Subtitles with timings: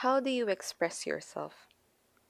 [0.00, 1.66] How do you express yourself?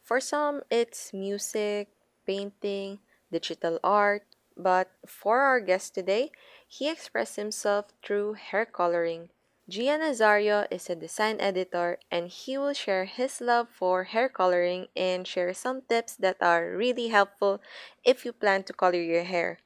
[0.00, 1.88] For some, it's music,
[2.24, 3.00] painting,
[3.32, 4.22] digital art,
[4.56, 6.30] but for our guest today,
[6.68, 9.30] he expressed himself through hair coloring.
[9.68, 14.86] Gian Nazario is a design editor and he will share his love for hair coloring
[14.94, 17.60] and share some tips that are really helpful
[18.04, 19.58] if you plan to color your hair.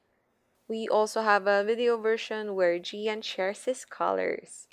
[0.68, 4.68] We also have a video version where Gian shares his colors.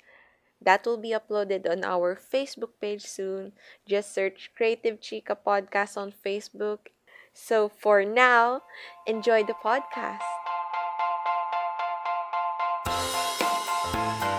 [0.60, 3.52] That will be uploaded on our Facebook page soon.
[3.86, 6.90] Just search Creative Chica Podcast on Facebook.
[7.32, 8.62] So for now,
[9.06, 10.26] enjoy the podcast.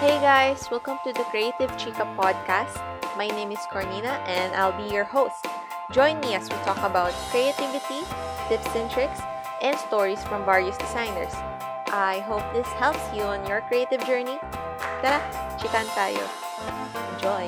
[0.04, 2.76] Hey guys, welcome to the Creative Chica Podcast.
[3.16, 5.46] My name is Cornina and I'll be your host.
[5.92, 8.04] Join me as we talk about creativity,
[8.48, 9.20] tips and tricks,
[9.62, 11.34] and stories from various designers.
[11.92, 14.38] I hope this helps you on your creative journey.
[15.00, 15.24] Tara,
[15.56, 16.20] chikan tayo.
[17.16, 17.48] Enjoy!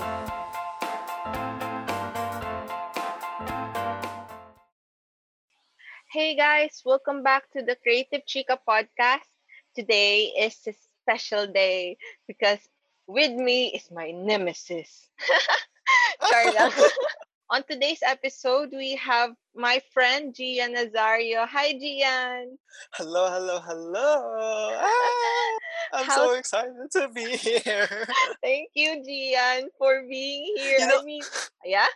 [6.07, 9.27] Hey guys, welcome back to the Creative Chica podcast.
[9.75, 10.71] Today is a
[11.03, 12.63] special day because
[13.03, 15.11] with me is my nemesis.
[16.31, 16.55] Char
[17.51, 21.45] On today's episode, we have my friend Gian Nazario.
[21.45, 22.55] Hi, Gian.
[22.93, 24.71] Hello, hello, hello.
[24.79, 25.51] Ah,
[25.99, 28.07] I'm so excited to be here.
[28.41, 30.79] Thank you, Gian, for being here.
[30.79, 31.23] You know, I mean,
[31.65, 31.91] yeah?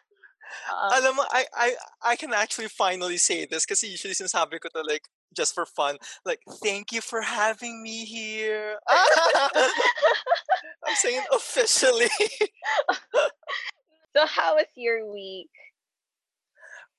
[0.67, 4.67] Uh, alam mo, I, I, I can actually finally say this kasi usually sinasabi ko
[4.75, 5.95] to like, just for fun.
[6.25, 8.75] Like, thank you for having me here.
[10.83, 12.11] I'm saying officially.
[14.15, 15.51] So, how was your week?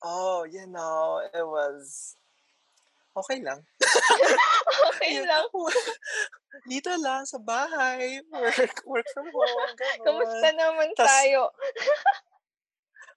[0.02, 2.16] oh, you know, it was
[3.16, 3.64] okay lang.
[4.92, 5.46] okay lang.
[6.70, 8.20] Dito lang sa bahay.
[8.32, 9.72] Work, work from home.
[10.06, 10.56] Kamusta Ganon.
[10.56, 11.50] naman Tas, tayo?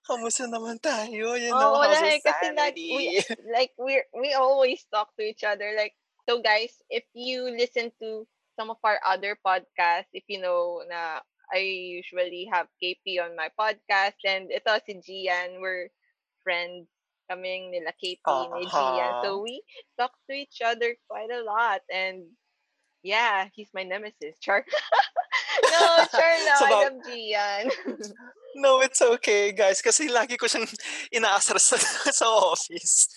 [0.07, 1.37] kamusta naman tayo?
[1.37, 3.21] You Oh, know, wala how's eh, kasi like we
[3.53, 5.93] like we we always talk to each other like
[6.27, 8.25] so guys, if you listen to
[8.57, 13.49] some of our other podcasts, if you know na I usually have KP on my
[13.57, 15.89] podcast and ito si Gian, we're
[16.45, 16.87] friends
[17.29, 19.13] kaming nila KP ni Gian.
[19.13, 19.21] Uh-huh.
[19.23, 19.61] So we
[19.97, 22.25] talk to each other quite a lot and
[23.01, 24.37] yeah, he's my nemesis.
[24.39, 24.65] Char.
[25.97, 27.63] no, char so, I ba- love Gian.
[28.55, 29.81] no, it's okay, guys.
[29.81, 30.67] Kasi lagi ko siyang
[31.13, 31.77] inaasar sa,
[32.19, 33.09] sa office.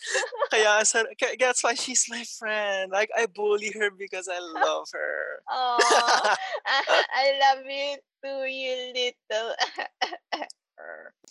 [0.51, 2.93] Kaya, sa, kaya that's why she's my friend.
[2.93, 5.43] Like, I bully her because I love her.
[5.51, 5.79] Oh,
[6.67, 9.55] I love you too, you little.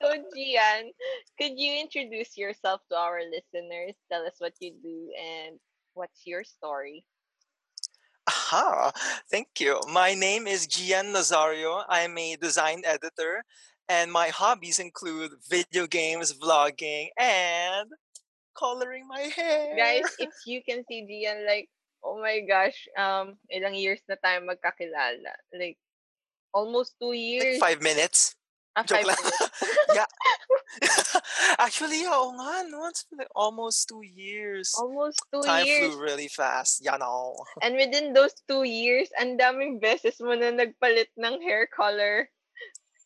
[0.01, 0.93] so, Gian,
[1.39, 3.95] could you introduce yourself to our listeners?
[4.11, 5.59] Tell us what you do and
[5.95, 7.05] what's your story.
[8.31, 8.95] Aha!
[9.27, 9.83] Thank you.
[9.91, 11.83] My name is Gian Nazario.
[11.91, 13.43] I'm a design editor,
[13.91, 17.91] and my hobbies include video games, vlogging, and
[18.55, 19.75] coloring my hair.
[19.75, 21.67] Guys, if you can see Gian, like,
[22.07, 25.35] oh my gosh, um, ilang years na tayo magkakilala.
[25.51, 25.75] Like,
[26.55, 27.59] almost two Like years.
[27.59, 28.39] five minutes.
[28.79, 29.19] Ah, Joke lang.
[29.99, 30.07] yeah.
[31.59, 32.87] Actually, oo nga, no?
[32.87, 34.71] It's been like almost two years.
[34.79, 35.91] almost two Time years.
[35.91, 36.79] flew really fast.
[36.79, 37.35] Yeah, no.
[37.63, 42.31] And within those two years, ang daming beses mo na nagpalit ng hair color.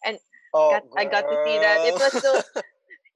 [0.04, 0.20] And
[0.54, 1.82] Oh, got, I got to see that.
[1.82, 2.31] It was so,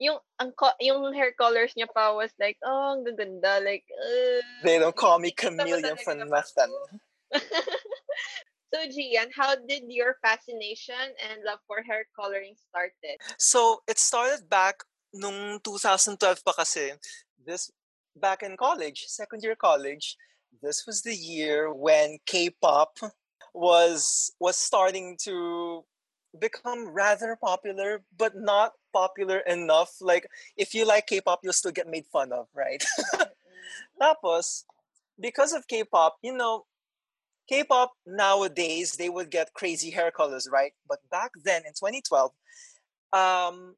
[0.03, 0.51] yung, ang,
[0.83, 3.63] yung hair colors niya pa was like, oh, ang gaganda.
[3.63, 6.75] Like, uh, they don't call me chameleon for nothing.
[8.73, 13.19] So, Gian, how did your fascination and love for hair coloring started?
[13.39, 16.93] So, it started back nung 2012 pa kasi.
[17.41, 17.71] This,
[18.17, 20.17] back in college, second year college,
[20.63, 22.99] this was the year when K-pop
[23.55, 25.85] was was starting to
[26.39, 29.97] become rather popular, but not popular enough.
[30.01, 32.85] Like, if you like K-pop, you'll still get made fun of, right?
[33.99, 34.03] Mm-hmm.
[34.03, 34.65] Tapos,
[35.21, 36.65] because of K-pop, you know,
[37.49, 40.73] K-pop nowadays they would get crazy hair colors, right?
[40.87, 42.31] But back then in 2012,
[43.13, 43.75] um,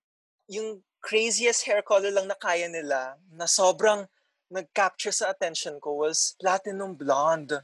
[0.49, 4.06] yung craziest hair color lang na kaya nila, na sobrang
[4.50, 7.55] nag-capture sa attention ko was platinum blonde.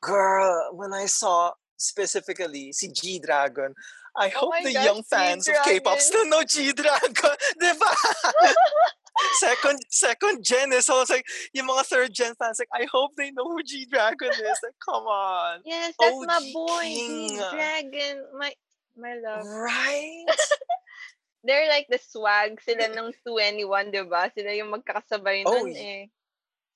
[0.00, 3.74] Girl, when I saw specifically si G-Dragon,
[4.16, 7.34] I Oh hope the gosh, young fans of K-pop still know G-Dragon.
[7.62, 7.90] Diba?
[9.38, 13.12] second second gen is so it's like yung mga third gen fans like I hope
[13.16, 17.28] they know who G Dragon is like come on Yes, that's my OG boy, king.
[17.36, 18.14] G-Dragon.
[18.38, 18.52] My,
[18.96, 19.46] my love.
[19.46, 20.26] right
[21.44, 24.26] They're like the swag sila ng 2NE1, di ba?
[24.34, 26.10] Sila yung magkakasabay Oh, nun eh.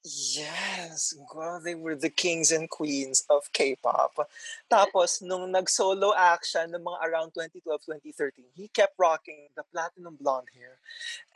[0.03, 4.19] Yes, well, they were the kings and queens of K-pop.
[4.67, 10.19] Tapos, nung nag-solo act siya ng mga around 2012, 2013, he kept rocking the platinum
[10.19, 10.79] blonde hair.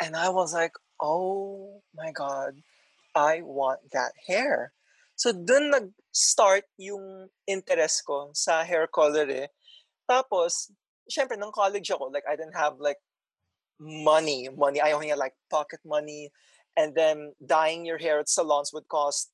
[0.03, 2.55] And I was like, oh my God,
[3.15, 4.73] I want that hair.
[5.17, 9.49] So, dun nag-start yung interest ko sa hair color eh.
[10.05, 10.71] Tapos,
[11.09, 13.01] syempre, nung college ako, like, I didn't have like
[13.81, 14.81] money, money.
[14.81, 16.31] I only had like pocket money.
[16.77, 19.33] And then dyeing your hair at salons would cost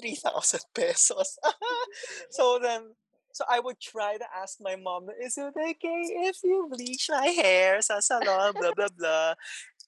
[0.00, 1.38] 3,000 pesos.
[2.30, 2.96] so then,
[3.32, 7.26] so I would try to ask my mom, is it okay if you bleach my
[7.26, 9.34] hair sa salon, blah, blah, blah.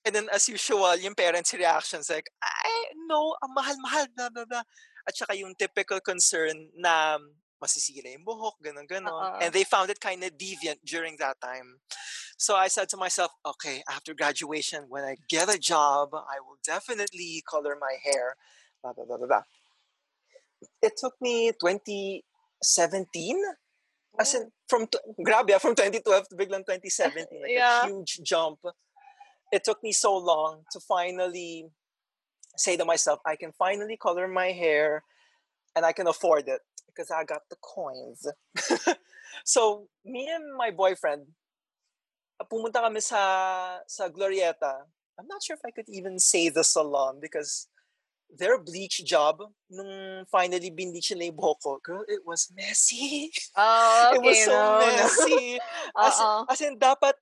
[0.07, 4.63] And then as usual, yung parents' reactions like, I, no, ang mahal-mahal, blah, blah, blah.
[5.03, 7.19] At saka yung typical concern na
[7.59, 9.11] masisira yung buhok, ganun, ganun.
[9.11, 9.39] Oo.
[9.43, 11.83] And they found it kind of deviant during that time.
[12.39, 16.63] So I said to myself, okay, after graduation, when I get a job, I will
[16.63, 18.37] definitely color my hair.
[18.83, 19.43] Blah, blah, blah, blah, blah.
[20.83, 23.43] It took me 2017.
[24.21, 27.27] As in, from, t- grabe ah, from 2012 to biglang 2017.
[27.43, 27.85] Like Yeah.
[27.85, 28.61] a huge jump.
[29.53, 31.67] It took me so long to finally
[32.57, 35.05] say to myself, I can finally color my hair
[35.75, 38.27] and I can afford it because I got the coins.
[39.45, 41.27] so, me and my boyfriend,
[42.51, 44.89] pumunta kami sa, sa Glorietta.
[45.19, 47.69] I'm not sure if I could even say the salon because
[48.33, 49.41] their bleach job,
[49.71, 53.31] nung finally binleach na yung buhok ko, girl, it was messy.
[53.57, 54.87] Oh, it was so no, no.
[54.87, 55.59] messy.
[55.97, 56.45] as, Oo.
[56.51, 57.15] as in, dapat,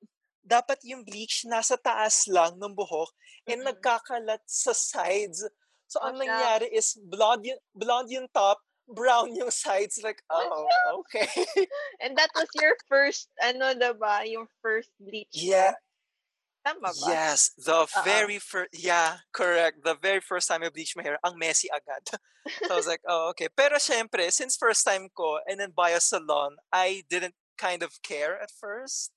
[0.44, 3.11] dapat yung bleach nasa taas lang ng buhok
[3.49, 3.73] and Mm-mm.
[3.73, 5.43] nagkakalat sa sides.
[5.88, 6.25] So, Oh, ang shucks.
[6.29, 10.00] nangyari is blonde yung, blonde yung top, brown yung sides.
[10.05, 11.29] Like, Oh, oh, okay.
[12.05, 15.73] And that was your first, ano diba, yung first bleach yeah?
[16.64, 17.06] Tama ba?
[17.12, 17.52] yes.
[17.61, 18.02] The Oo.
[18.05, 19.85] very first, yeah, correct.
[19.85, 22.08] The very first time I bleached my hair, ang messy agad.
[22.64, 23.52] so I was like, oh, okay.
[23.52, 28.00] Pero syempre, since first time ko, and then by a salon, I didn't kind of
[28.00, 29.12] care at first.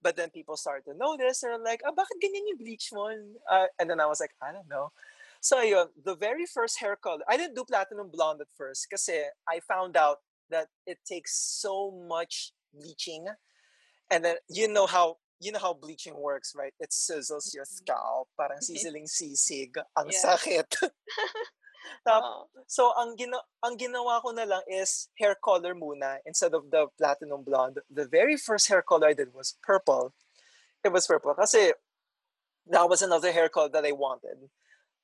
[0.00, 1.40] But then people started to notice.
[1.40, 3.10] They're like, ah, bakit ganyan yung bleach mo?
[3.50, 4.92] Uh, and then I was like, I don't know.
[5.40, 9.26] So yun, the very first hair color, I didn't do platinum blonde at first kasi
[9.48, 10.18] I found out
[10.50, 13.26] that it takes so much bleaching.
[14.10, 16.72] And then you know how you know how bleaching works, right?
[16.78, 17.74] It sizzles your Mm-mm.
[17.82, 19.74] scalp, parang sizzling sisig.
[19.98, 20.22] Ang Yeah.
[20.22, 20.70] sakit.
[22.06, 26.70] Tap- so ang gina- ang ginawa ko na lang is hair color muna instead of
[26.70, 27.78] the platinum blonde.
[27.90, 30.14] The very first hair color I did was purple.
[30.82, 31.72] It was purple kasi
[32.70, 34.50] that was another hair color that I wanted.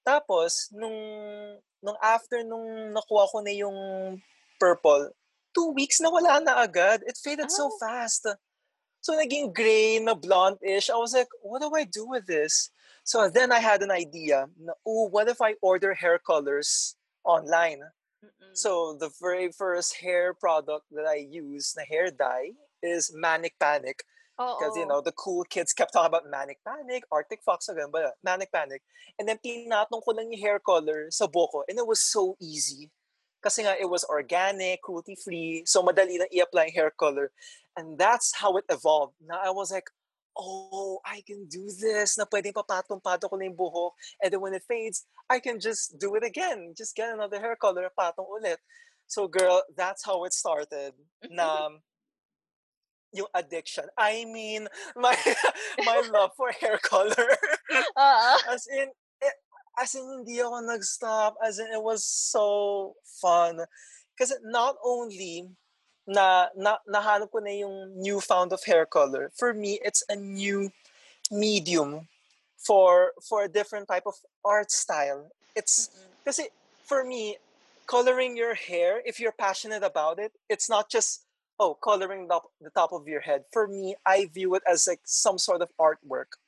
[0.07, 0.99] Tapos nung
[1.83, 3.79] nung after nung nakuha ko na yung
[4.59, 5.11] purple,
[5.55, 7.03] two weeks na wala na agad.
[7.07, 7.79] It faded so Oh.
[7.79, 8.27] fast.
[8.99, 10.91] So naging gray na blonde-ish.
[10.91, 12.71] I was like, what do I do with this?
[13.09, 14.53] So then I had an idea.
[14.85, 16.93] Oh, what if I order hair colors
[17.25, 17.81] online?
[18.21, 18.53] Mm-mm.
[18.53, 22.53] So the very first hair product that I use, the hair dye,
[22.85, 24.05] is Manic Panic.
[24.37, 28.13] Because you know the cool kids kept talking about Manic Panic, Arctic Fox, ganun ba?
[28.23, 28.85] Manic Panic.
[29.19, 32.93] And then tinatong ko lang yung hair color sa buko, and it was so easy.
[33.43, 37.33] Kasi nga it was organic, cruelty free, so madali lang i-apply hair color.
[37.75, 39.19] And that's how it evolved.
[39.19, 39.91] Now I was like,
[40.39, 42.17] oh, I can do this.
[42.17, 43.93] Na pwedeng papatong-patong ko na yung buhok.
[44.23, 46.73] And then when it fades, I can just do it again.
[46.79, 48.63] Just get another hair color, patong ulit.
[49.11, 50.95] So girl, that's how it started.
[51.29, 51.77] Na mm-hmm.
[53.19, 53.91] yung addiction.
[53.99, 55.17] I mean, my
[55.85, 57.29] my love for hair color.
[57.75, 57.85] Oo.
[57.99, 58.39] Uh-uh.
[58.55, 58.89] as in,
[59.21, 59.37] it,
[59.81, 61.35] as in, hindi ako nag-stop.
[61.43, 63.65] As in, it was so fun.
[64.19, 65.49] Kasi not only
[66.09, 70.73] na, na nahanap ko na yung newfound of hair color, for me, it's a new
[71.31, 72.09] medium
[72.57, 75.29] for for a different type of art style.
[75.55, 76.25] It's Mm-mm.
[76.25, 76.49] kasi
[76.89, 77.37] for me,
[77.87, 81.29] coloring your hair, if you're passionate about it, it's not just
[81.61, 83.45] oh coloring the, the top of your head.
[83.53, 86.41] For me, I view it as like some sort of artwork.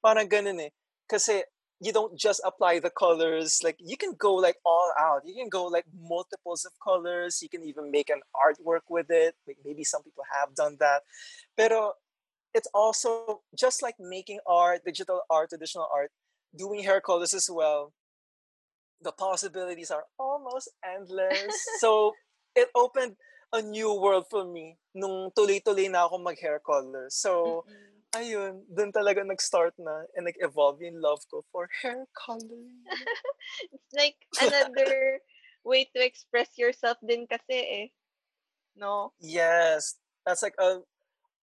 [0.00, 0.72] Parang ganun eh.
[1.06, 1.44] Kasi
[1.82, 3.60] you don't just apply the colors.
[3.64, 5.22] Like you can go like all out.
[5.26, 7.40] You can go like multiples of colors.
[7.42, 9.34] You can even make an artwork with it.
[9.48, 11.02] Like maybe some people have done that.
[11.56, 11.94] Pero
[12.54, 16.12] it's also just like making art, digital art, traditional art,
[16.56, 17.92] doing hair colors as well.
[19.02, 21.50] The possibilities are almost endless.
[21.80, 22.12] so
[22.54, 23.16] it opened
[23.52, 27.10] a new world for me nung tuloy-tuloy na ako mag-hair color.
[27.10, 28.01] So, Mm-mm.
[28.16, 32.84] Ayun, dun talaga nag-start na and nag-evolve yung love ko for hair coloring.
[33.72, 35.20] It's like another
[35.64, 37.86] way to express yourself din kasi eh.
[38.76, 39.12] No?
[39.20, 40.80] Yes, that's like a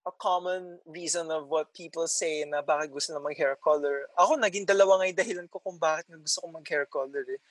[0.05, 4.05] a common reason of what people say na bakit gusto na mag-hair color.
[4.13, 7.41] Ako, naging dalawa nga yung dahilan ko kung bakit nga gusto ko mag-hair color eh.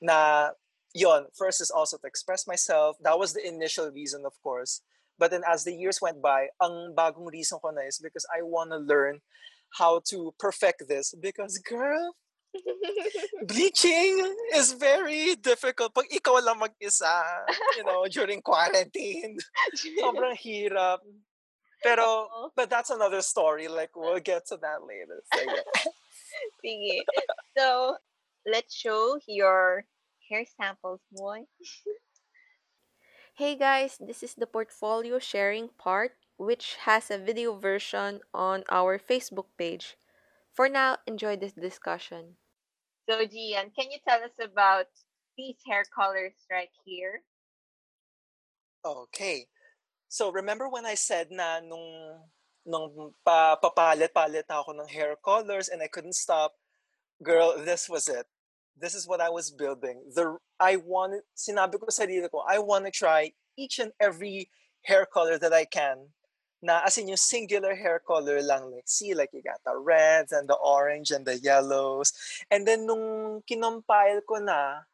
[0.00, 0.50] na
[0.96, 4.82] yon first is also to express myself that was the initial reason of course
[5.20, 8.40] but then as the years went by ang bagong reason ko na is because I
[8.40, 9.20] want to learn
[9.76, 12.16] how to perfect this because girl
[13.46, 14.16] bleaching
[14.56, 17.22] is very difficult pag ikaw lang mag-isa
[17.78, 19.38] you know during quarantine
[20.02, 20.98] sobrang hirap
[21.82, 22.52] pero Oo.
[22.52, 25.24] but that's another story like we'll get to that later.
[26.64, 27.02] Sige.
[27.56, 27.96] So,
[28.46, 29.84] let's show your
[30.28, 31.44] hair samples, boy.
[33.34, 38.98] Hey guys, this is the portfolio sharing part, which has a video version on our
[38.98, 39.96] Facebook page.
[40.54, 42.36] For now, enjoy this discussion.
[43.08, 44.86] So, Gian, can you tell us about
[45.36, 47.22] these hair colors right here?
[48.84, 49.46] Okay.
[50.08, 52.18] So remember when I said na nung
[52.66, 56.58] nung pa, papalit-palit na ako ng hair colors and I couldn't stop?
[57.22, 58.26] Girl, this was it.
[58.80, 60.00] This is what I was building.
[60.14, 64.48] The I wanted sinabi ko sa sarili ko, I want to try each and every
[64.82, 66.16] hair color that I can.
[66.62, 68.72] Na as in yung singular hair color lang.
[68.72, 72.12] Like, see, like you got the reds and the orange and the yellows.
[72.50, 74.84] And then nung kinompile ko na,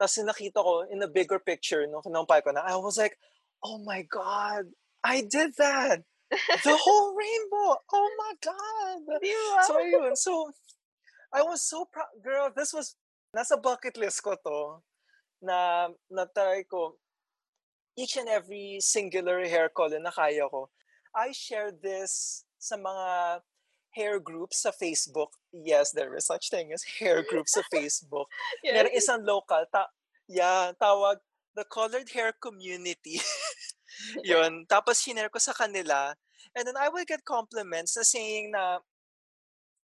[0.00, 3.18] tapos nakita ko in a bigger picture, nung kinompile ko na, I was like,
[3.62, 4.70] oh my God,
[5.02, 6.02] I did that.
[6.30, 7.78] The whole rainbow.
[7.92, 9.18] Oh my God.
[9.66, 9.74] So.
[10.14, 10.52] So
[11.32, 12.06] I was so proud.
[12.22, 12.96] Girl, this was,
[13.34, 14.82] nasa bucket list ko to,
[15.42, 16.96] na na-try ko
[17.96, 20.70] each and every singular hair color na kaya ko.
[21.14, 23.40] I shared this sa mga
[23.96, 25.34] hair groups sa Facebook.
[25.50, 28.30] Yes, there is such thing as hair groups sa Facebook.
[28.64, 29.06] Meron Yes.
[29.06, 29.90] isang local, ta
[30.30, 31.18] yeah, tawag,
[31.58, 33.18] the colored hair community.
[34.30, 34.64] Yun.
[34.70, 36.14] Tapos shinare ko sa kanila.
[36.54, 38.78] And then I would get compliments na saying na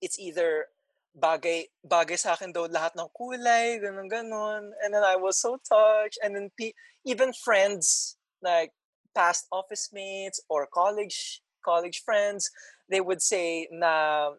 [0.02, 0.70] it's either
[1.16, 4.74] bagay bagay sa akin daw lahat ng kulay, ganun ganon.
[4.84, 6.20] And then I was so touched.
[6.24, 8.72] And then pe- even friends like
[9.16, 12.50] past office mates or college college friends,
[12.90, 14.32] they would say na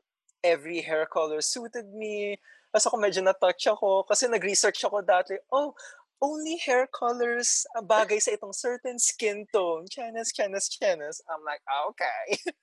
[0.45, 2.39] every hair color suited me.
[2.73, 5.73] Tapos ako medyo na-touch ako kasi nag-research ako dati, oh,
[6.21, 9.87] only hair colors bagay sa itong certain skin tone.
[9.89, 11.23] Chenes, chenes, chenes.
[11.31, 12.27] I'm like, ah, okay.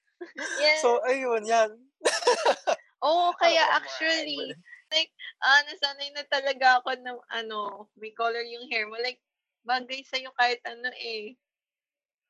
[0.58, 0.82] Yes.
[0.82, 1.76] So, ayun, yan.
[3.06, 4.58] Oo, kaya Oh actually,
[4.90, 5.12] like,
[5.46, 8.98] ah, nasanay na talaga ako na, ano, may color yung hair mo.
[8.98, 9.22] Like,
[9.66, 11.38] bagay sa'yo kahit ano eh.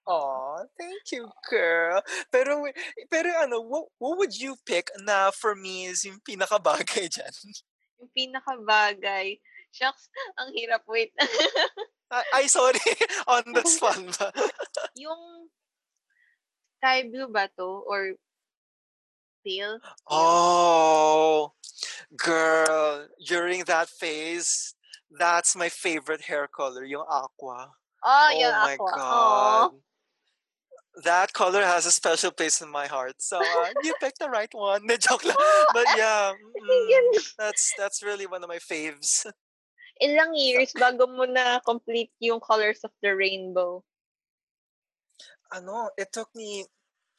[0.06, 1.98] Aw, thank you, girl.
[2.30, 2.62] Pero,
[3.10, 7.34] pero ano, what, what would you pick na for me is yung pinakabagay dyan?
[7.96, 9.40] Yung pinakabagay.
[9.72, 10.84] Shucks, ang hirap.
[10.84, 11.16] Wait.
[12.12, 12.84] Ay, ay, sorry.
[13.24, 14.36] On the spot ba?
[15.00, 15.48] yung
[16.80, 17.82] sky blue ba to?
[17.88, 18.20] Or
[19.46, 19.80] pale?
[20.10, 21.54] Oh,
[22.18, 24.74] girl, during that phase,
[25.12, 27.72] that's my favorite hair color, yung aqua.
[28.04, 28.92] Oh, oh yung my aqua.
[28.96, 29.72] god.
[31.04, 33.20] That color has a special place in my heart.
[33.20, 34.88] So uh, you picked the right one.
[35.00, 35.36] Joke lang.
[35.74, 39.28] But yeah, mm, that's that's really one of my faves.
[40.04, 43.84] Ilang years bago mo na complete yung colors of the rainbow?
[45.52, 46.64] Ano, it took me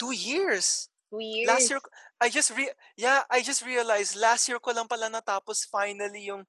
[0.01, 0.89] two years.
[1.11, 1.49] Two years?
[1.49, 1.81] Last year,
[2.21, 6.45] I just re yeah, I just realized last year ko lang pala natapos finally yung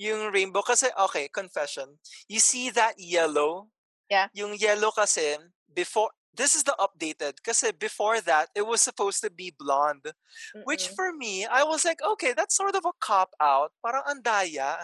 [0.00, 2.00] yung rainbow kasi okay, confession.
[2.28, 3.68] You see that yellow?
[4.08, 4.32] Yeah.
[4.32, 5.36] Yung yellow kasi
[5.68, 10.08] before this is the updated kasi before that it was supposed to be blonde.
[10.64, 10.96] Which Mm-mm.
[10.96, 13.76] for me, I was like, okay, that's sort of a cop out.
[13.84, 14.78] Parang andaya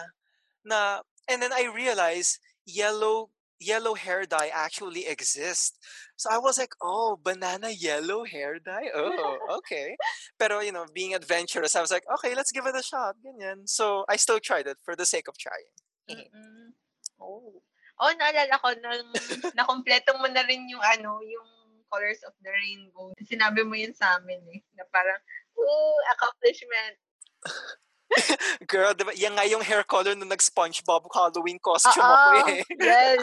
[0.61, 5.77] na and then I realized yellow yellow hair dye actually exists.
[6.15, 8.89] So I was like, oh, banana yellow hair dye?
[8.93, 9.95] Oh, okay.
[10.39, 13.15] Pero, you know, being adventurous, I was like, okay, let's give it a shot.
[13.25, 13.67] Ganyan.
[13.69, 15.73] So I still tried it for the sake of trying.
[16.09, 16.73] Mm-mm.
[17.21, 17.61] Oh.
[17.97, 19.09] Oh, naalala ko nang
[19.57, 21.49] nakompleto mo na rin yung ano, yung
[21.89, 23.09] colors of the rainbow.
[23.25, 24.61] Sinabi mo yun sa amin eh.
[24.77, 25.17] Na parang,
[25.57, 26.95] ooh, accomplishment.
[28.71, 32.63] Girl, diba, yan nga yung hair color nung nag-SpongeBob Halloween costume Oo, ako eh.
[32.79, 33.19] yes.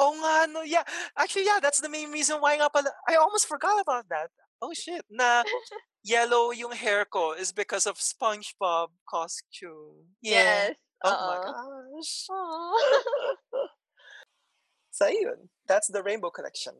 [0.00, 0.82] Oh nga, no, yeah.
[1.16, 2.88] Actually, yeah, that's the main reason why nga pala.
[3.04, 4.32] I almost forgot about that.
[4.64, 5.44] Oh shit, na
[6.00, 10.16] yellow yung hair ko is because of SpongeBob costume.
[10.24, 10.72] Yeah.
[10.72, 10.80] Yes.
[11.04, 11.26] Oh Oo.
[11.28, 12.14] my gosh.
[12.32, 13.68] Aw.
[14.94, 16.74] So yun, that's the rainbow collection.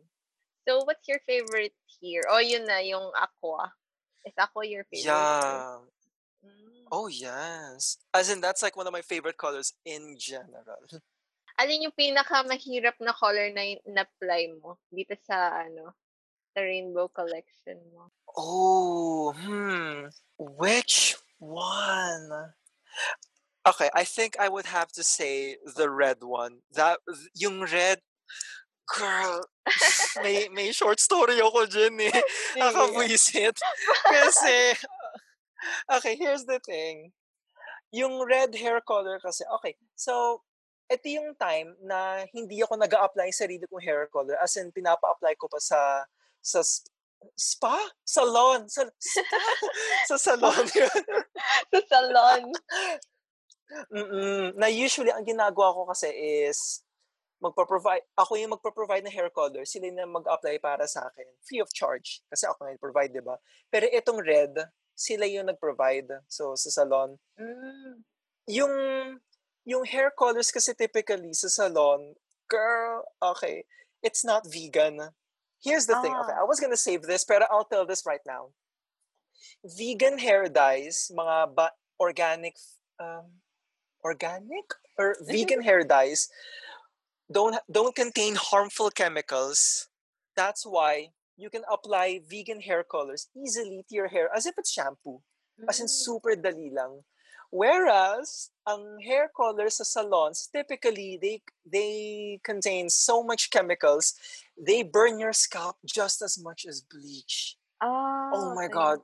[0.65, 2.23] so, what's your favorite here?
[2.31, 3.75] Oh, yun na, yung aqua.
[4.25, 5.11] Is aqua your favorite?
[5.11, 5.83] Yeah.
[6.93, 7.99] Oh yes.
[8.13, 10.85] As in, that's like one of my favorite colors in general.
[11.61, 15.95] Alin yung pinakamahirap na color na na-apply mo dito sa, ano,
[16.51, 18.11] sa rainbow collection mo?
[18.35, 20.11] Oh, hmm.
[20.39, 22.55] Which one?
[23.67, 26.59] Okay, I think I would have to say the red one.
[26.75, 26.99] That
[27.35, 28.03] yung red
[28.87, 29.41] girl,
[30.23, 32.23] may may short story ako dyan eh.
[32.61, 33.57] Nakabwisit.
[34.05, 34.77] Kasi,
[35.91, 37.13] okay, here's the thing.
[37.95, 40.43] Yung red hair color kasi, okay, so,
[40.91, 44.37] ito yung time na hindi ako nag apply sa sarili kong hair color.
[44.37, 46.05] As in, pinapa-apply ko pa sa,
[46.45, 46.61] sa
[47.33, 47.79] spa?
[48.05, 48.69] Salon.
[48.69, 49.43] Sa, spa?
[50.13, 51.03] sa salon yun.
[51.73, 52.45] Sa salon.
[53.91, 56.85] Mm, na usually ang ginagawa ko kasi is
[57.41, 61.69] magpo-provide ako yung magpo-provide ng hair color, sila na mag-apply para sa akin, free of
[61.73, 62.25] charge.
[62.33, 63.37] Kasi ako nga provide, 'di ba?
[63.69, 64.53] Pero itong red,
[64.95, 66.23] sila yung nag-provide.
[66.31, 68.03] So sa salon, Mm.
[68.49, 68.75] yung
[69.65, 72.15] yung hair colors kasi typically sa salon,
[72.49, 73.65] girl, okay,
[74.05, 75.13] it's not vegan.
[75.65, 76.13] Here's the thing.
[76.13, 76.45] Okay, Ah.
[76.45, 78.53] I was gonna save this, pero I'll tell this right now.
[79.65, 82.57] Vegan hair dyes, mga ba- organic,
[83.01, 83.41] um,
[84.05, 84.69] organic
[85.01, 86.29] or vegan hair dyes,
[87.33, 89.89] don't don't contain harmful chemicals.
[90.37, 94.71] That's why you can apply vegan hair colors easily to your hair as if it's
[94.73, 95.23] shampoo.
[95.69, 95.91] As in Mm.
[95.91, 97.05] super dali lang.
[97.55, 101.93] Whereas ang hair colors sa salons, typically they they
[102.43, 104.15] contain so much chemicals,
[104.59, 107.57] they burn your scalp just as much as bleach.
[107.81, 108.75] Ah, Oh my okay.
[108.75, 108.99] god.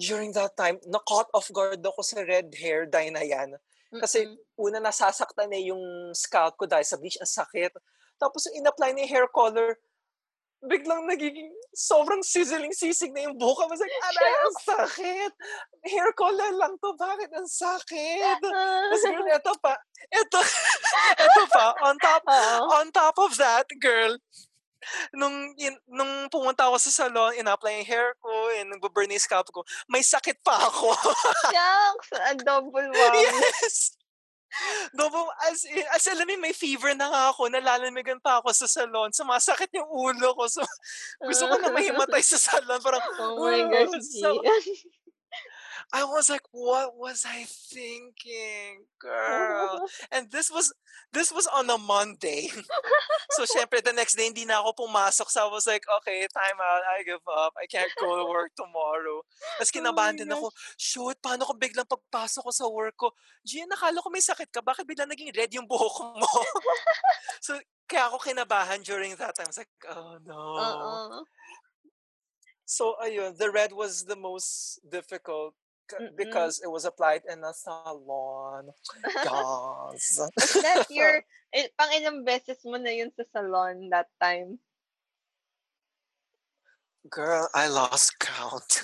[0.00, 3.60] During that time, na-caught off guard ako sa red hair dye na yan.
[4.00, 4.40] Kasi Mm-mm.
[4.56, 7.76] una nasasaktan na yung scalp ko dahil sa bleach, ang sakit.
[8.16, 9.76] Tapos in-apply na yung hair color,
[10.64, 13.68] biglang nagiging sobrang sizzling sisig na yung buhok.
[13.68, 15.32] I was like, aray, ang sakit.
[15.84, 18.40] Hair color lang to, bakit ang sakit?
[18.90, 19.76] Tapos girl, eto pa,
[20.08, 20.40] eto,
[21.24, 22.64] eto pa, on top, Oo.
[22.80, 24.16] on top of that, girl,
[25.12, 29.48] nung, in, nung pumunta ako sa salon, in-apply yung hair ko, and nagbaburn yung scalp
[29.52, 29.60] ko,
[29.90, 30.96] may sakit pa ako.
[31.52, 32.08] Shucks!
[32.16, 33.22] A double whammy.
[33.60, 33.96] yes!
[34.96, 38.64] Double, as, in, as alam mo, may fever na nga ako, nalalamigan pa ako sa
[38.64, 40.62] salon, sumasakit yung ulo ko, so
[41.28, 44.40] gusto ko na mahimatay sa salon, parang, Oh my gosh, so.
[45.94, 49.86] I was like, what was I thinking, girl?
[50.12, 50.74] And this was
[51.14, 52.50] this was on a Monday.
[53.38, 55.30] so syempre the next day hindi na ako pumasok.
[55.30, 56.82] So I was like, okay, time out.
[56.90, 57.54] I give up.
[57.54, 59.22] I can't go to work tomorrow.
[59.56, 63.14] Tapos Oh kinabahan din ako, shoot, paano ko biglang pagpasok ko sa work ko?
[63.46, 64.58] Gian, nakala ko may sakit ka.
[64.66, 66.30] Bakit biglang naging red yung buhok mo?
[67.46, 67.54] so
[67.86, 69.46] kaya ako kinabahan during that time.
[69.46, 70.42] I was like, oh no.
[70.58, 71.22] Oo.
[72.66, 75.54] So ayun, the red was the most difficult
[75.94, 76.16] Mm-mm.
[76.16, 78.70] because it was applied in a salon.
[79.04, 80.18] Yes.
[80.18, 81.22] Was that your,
[81.54, 84.58] eh, pang ilang beses mo na yun sa salon that time?
[87.06, 88.82] Girl, I lost count.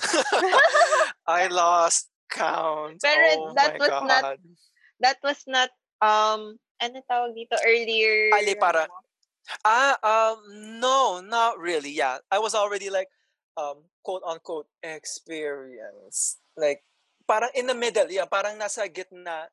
[1.27, 3.03] I lost count.
[3.03, 4.07] Pero oh that was god.
[4.07, 4.39] not
[5.03, 8.31] That was not, um, ano tawag dito, earlier.
[8.31, 8.87] Ali, para-?
[9.67, 10.39] Ah, um,
[10.79, 11.91] no, not really.
[11.91, 13.11] Yeah, I was already like,
[13.59, 16.39] um, quote unquote experience.
[16.55, 16.87] Like,
[17.33, 18.13] parang in the middle.
[18.13, 19.49] Yeah, parang nasa gitna.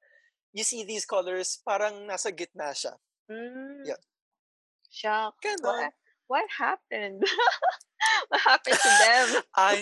[0.52, 3.00] You see these colors, parang nasa gitna siya.
[3.32, 3.88] Mm.
[3.88, 5.32] Yeah.
[5.40, 5.64] Ganon.
[5.64, 5.94] What,
[6.28, 7.24] what happened?
[8.28, 9.28] what happened to them?
[9.56, 9.80] I,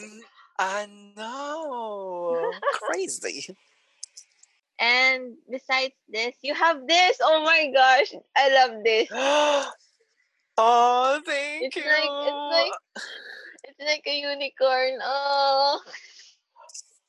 [0.60, 0.86] I
[1.18, 2.54] know.
[2.86, 3.50] Crazy.
[4.78, 7.18] And besides this, you have this.
[7.18, 9.10] Oh my gosh, I love this.
[10.62, 11.82] oh, thank It's you.
[11.82, 12.76] like it's like
[13.66, 15.02] it's like a unicorn.
[15.02, 15.82] Oh.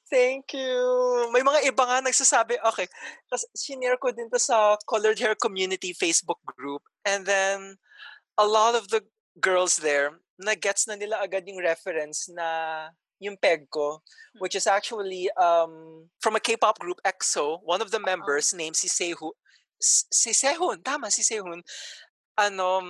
[0.08, 0.80] Thank you.
[1.36, 2.88] May mga iba nga nagsasabi, okay,
[3.28, 6.80] kasi sinare ko din to sa Colored Hair Community Facebook group.
[7.04, 7.76] And then,
[8.40, 9.04] a lot of the
[9.36, 12.88] girls there, na-gets na nila agad yung reference na
[13.20, 14.00] yung peg ko,
[14.40, 17.60] which is actually um, from a K-pop group, EXO.
[17.68, 19.36] One of the members, named si Sehun,
[19.80, 21.60] si Sehun, tama, si Sehun,
[22.40, 22.80] ano,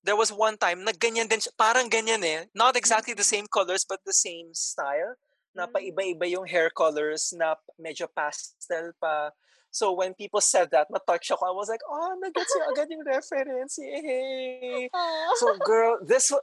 [0.00, 2.48] there was one time, nagganyan din siya, parang ganyan eh.
[2.56, 5.20] Not exactly the same colors, but the same style
[5.54, 5.72] na Mm.
[5.74, 9.30] paiba-iba yung hair colors na medyo pastel pa.
[9.70, 11.46] So when people said that, na-touch ako.
[11.46, 13.78] I was like, oh, nag-gets yung agad yung reference.
[13.78, 14.90] Yay!
[15.40, 16.34] So girl, this,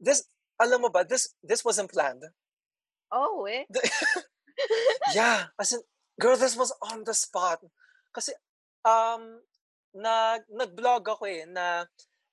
[0.00, 0.28] this,
[0.60, 2.24] alam mo ba, this, this wasn't planned.
[3.12, 3.64] oh eh.
[5.14, 5.80] Yeah, as in,
[6.20, 7.62] girl, this was on the spot.
[8.12, 8.32] Kasi,
[8.84, 9.40] um,
[9.94, 11.86] nag, nag-vlog ako eh, na,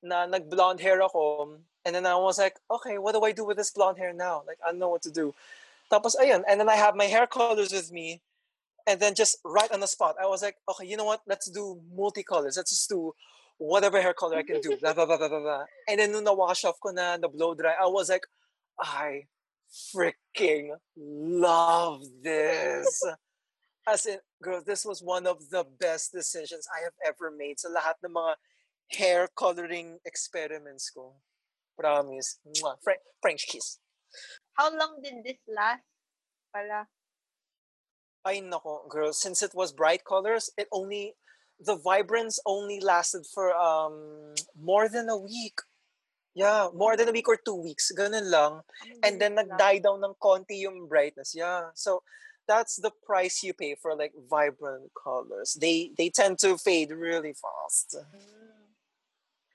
[0.03, 1.55] na nag-blonde hair ako.
[1.85, 4.41] And then I was like, okay, what do I do with this blonde hair now?
[4.47, 5.33] Like, I don't know what to do.
[5.91, 8.21] Tapos, ayun, and then I have my hair colors with me.
[8.87, 11.21] And then just right on the spot, I was like, okay, you know what?
[11.25, 12.57] Let's do multicolors.
[12.57, 13.13] Let's just do
[13.57, 14.77] whatever hair color I can do.
[14.77, 15.63] Blah, blah, blah, blah, blah, blah.
[15.89, 18.27] And then nung na-wash off ko na, na-blow dry, I was like,
[18.79, 19.25] I
[19.73, 23.01] freaking love this.
[23.87, 27.69] As in, girl, this was one of the best decisions I have ever made sa
[27.69, 28.33] lahat ng mga
[28.93, 31.15] hair coloring experiments ko.
[31.77, 32.37] Promise.
[32.61, 32.77] Mwah.
[33.21, 33.79] French kiss.
[34.55, 35.83] How long did this last?
[36.53, 36.87] Pala.
[38.25, 41.13] Ay nako, girl, since it was bright colors, it only
[41.59, 45.59] the vibrance only lasted for um more than a week.
[46.33, 47.91] Yeah, more than a week or two weeks.
[47.95, 48.59] Ganun lang.
[49.03, 51.31] And then nag-die down ng konti yung brightness.
[51.31, 51.71] Yeah.
[51.75, 52.03] So
[52.47, 55.55] that's the price you pay for like vibrant colors.
[55.59, 57.95] They they tend to fade really fast.
[57.95, 58.75] Mm.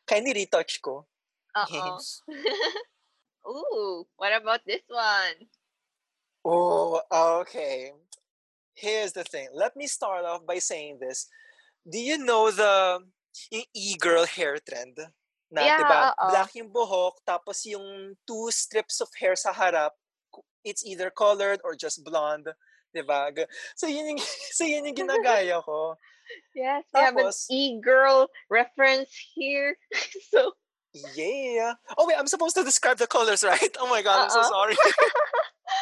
[0.09, 1.07] Kaya ni-retouch ko.
[1.55, 2.01] Uh-oh.
[3.47, 5.49] Ooh, what about this one?
[6.45, 7.93] Oh, okay.
[8.75, 9.49] Here's the thing.
[9.53, 11.29] Let me start off by saying this.
[11.89, 13.01] Do you know the
[13.75, 14.97] e-girl hair trend?
[15.51, 16.01] Na, Yeah, diba?
[16.31, 19.91] Black yung buhok, tapos yung two strips of hair sa harap,
[20.65, 22.49] it's either colored or just blonde.
[22.95, 23.33] Diba?
[23.77, 24.21] So yun yung,
[24.57, 25.97] so yun yung ginagaya ko.
[26.55, 29.75] Yes, we have an e-girl reference here.
[30.31, 30.55] so,
[30.93, 31.75] Yeah.
[31.97, 33.77] Oh wait, I'm supposed to describe the colors, right?
[33.79, 34.49] Oh my god, I'm so Uh-uh.
[34.49, 34.77] sorry.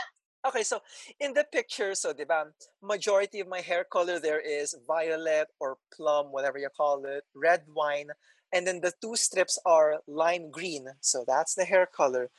[0.47, 0.81] okay, so
[1.21, 6.27] in the picture, so diba, majority of my hair color there is violet or plum,
[6.33, 8.09] whatever you call it, red wine,
[8.53, 10.87] and then the two strips are lime green.
[11.01, 12.31] So that's the hair color.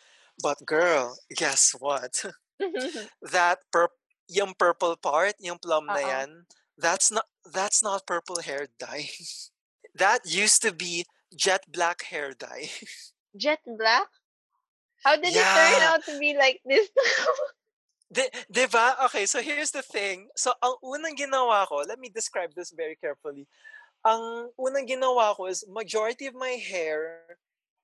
[0.42, 2.24] But girl, guess what?
[3.32, 3.92] that purp
[4.30, 6.08] yung purple part, yung plum na Uh-uh.
[6.08, 6.30] yan,
[6.78, 9.10] that's not that's not purple hair dye.
[9.96, 11.06] that used to be
[11.36, 12.70] jet black hair dye.
[13.38, 14.08] jet black?
[15.04, 15.96] How did it turn Yeah.
[15.96, 16.90] out to be like this?
[18.12, 18.98] Di, di ba?
[19.06, 20.34] Okay, so here's the thing.
[20.34, 23.46] So, ang unang ginawa ko, let me describe this very carefully.
[24.02, 27.22] Ang unang ginawa ko is, majority of my hair,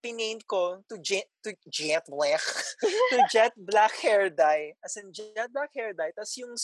[0.02, 2.42] pinaint ko to jet, to jet black,
[3.14, 4.74] to jet black hair dye.
[4.82, 6.10] As in, jet black hair dye.
[6.18, 6.58] Tapos yung,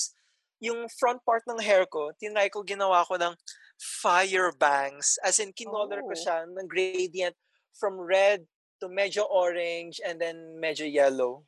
[0.62, 3.34] yung front part ng hair ko, tinry ko ginawa ko ng
[3.82, 5.18] fire bangs.
[5.26, 6.22] As in, kinolor ko Oh.
[6.22, 7.34] siya ng gradient
[7.74, 8.46] from red
[8.78, 11.44] to medyo orange and then medyo yellow.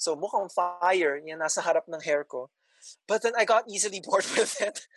[0.00, 2.48] So mukhang fire yung nasa harap ng hair ko.
[3.04, 4.88] But then I got easily bored with it.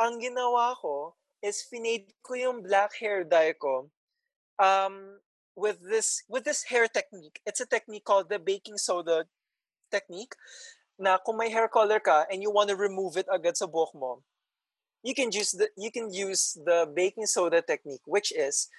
[0.00, 3.92] Ang ginawa ko is finade ko yung black hair dye ko
[4.56, 5.20] um,
[5.52, 7.40] with this with this hair technique.
[7.44, 9.28] It's a technique called the baking soda
[9.92, 10.32] technique
[11.02, 13.90] na kung may hair color ka and you want to remove it agad sa buhok
[13.98, 14.22] mo,
[15.02, 18.70] you can use the you can use the baking soda technique which is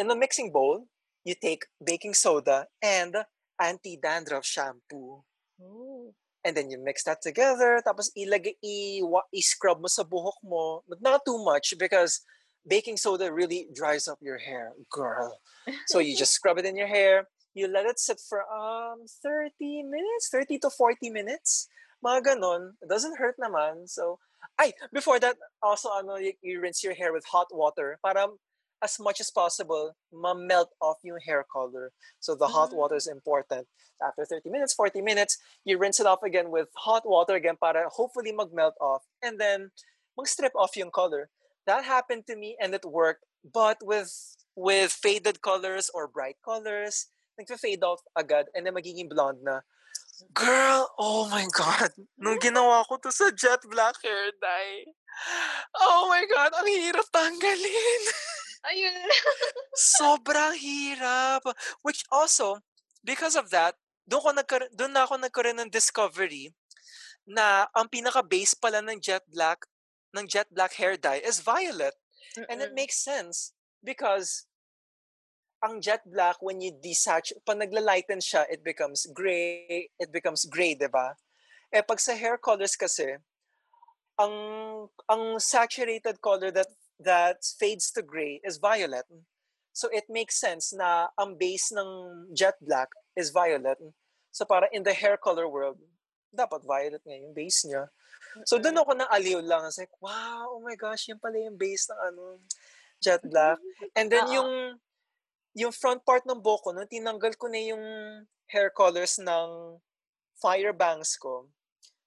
[0.00, 0.88] in the mixing bowl
[1.24, 3.16] you take baking soda and
[3.60, 5.22] anti-dandruff shampoo.
[5.60, 6.14] Ooh.
[6.44, 9.04] And then you mix that together, tapos ilagay, i,
[9.36, 12.24] i-scrub mo sa buhok mo, but not too much because
[12.64, 15.36] baking soda really dries up your hair, girl.
[15.92, 19.82] So you just scrub it in your hair, you let it sit for um 30
[19.82, 21.68] minutes, 30 to 40 minutes.
[22.04, 22.72] Mga ganon.
[22.80, 23.88] It doesn't hurt naman.
[23.88, 24.18] So,
[24.58, 28.28] ay, before that, also, ano, you, you rinse your hair with hot water para
[28.82, 31.92] as much as possible, ma-melt off yung hair color.
[32.18, 33.66] So the hot water is important.
[34.02, 37.88] After 30 minutes, 40 minutes, you rinse it off again with hot water again para
[37.88, 39.02] hopefully mag-melt off.
[39.22, 39.70] And then,
[40.16, 41.28] mag-strip off yung color.
[41.66, 43.24] That happened to me and it worked.
[43.44, 44.12] But with
[44.56, 47.06] with faded colors or bright colors,
[47.40, 49.64] nagfa-fade off agad and then magiging blonde na.
[50.36, 51.96] Girl, oh my God.
[52.20, 54.84] Nung ginawa ko to sa jet black hair dye,
[55.80, 58.02] oh my God, ang hirap tanggalin.
[58.68, 59.08] Ayun.
[59.72, 61.40] Sobrang hirap.
[61.80, 62.60] Which also,
[63.00, 66.52] because of that, doon ko nagkar- doon na ako nagkaroon ng discovery
[67.24, 69.64] na ang pinaka-base pala ng jet black
[70.12, 71.94] ng jet black hair dye is violet.
[72.50, 72.78] And it Mm-mm.
[72.78, 74.49] makes sense because
[75.60, 80.72] ang jet black when you desaturate, pag naglalighten siya, it becomes gray, it becomes gray,
[80.72, 81.16] 'di ba?
[81.70, 83.20] Eh pag sa hair colors kasi,
[84.16, 84.34] ang
[85.08, 86.68] ang saturated color that
[87.00, 89.04] that fades to gray is violet.
[89.72, 91.88] So it makes sense na ang base ng
[92.36, 93.78] jet black is violet.
[94.32, 95.80] So para in the hair color world,
[96.32, 97.88] dapat violet nga yung base niya.
[98.44, 99.64] So doon ako na aliw lang.
[99.64, 102.38] I was like, wow, oh my gosh, yan pala yung base ng ano,
[103.00, 103.58] jet black.
[103.96, 104.34] And then Oo.
[104.36, 104.50] yung
[105.54, 107.84] yung front part ng buhok ko, nung tinanggal ko na yung
[108.50, 109.78] hair colors ng
[110.38, 111.46] fire bangs ko,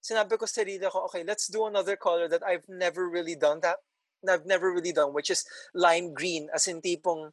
[0.03, 3.59] sinabi ko sa sarili ko, okay, let's do another color that I've never really done
[3.63, 3.79] that,
[4.27, 5.43] I've never really done, which is
[5.75, 7.31] lime green, as in tipong,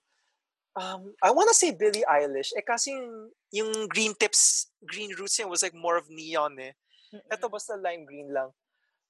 [0.77, 5.38] um, I want to say Billie Eilish, eh kasi yung, yung green tips, green roots
[5.38, 6.75] niya was like more of neon eh.
[7.31, 7.55] Ito Mm-mm.
[7.55, 8.55] basta lime green lang.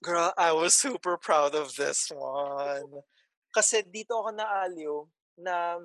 [0.00, 3.04] Girl, I was super proud of this one.
[3.52, 4.96] Kasi dito ako naaliw
[5.36, 5.84] na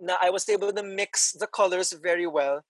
[0.00, 2.62] na I was able to mix the colors very well.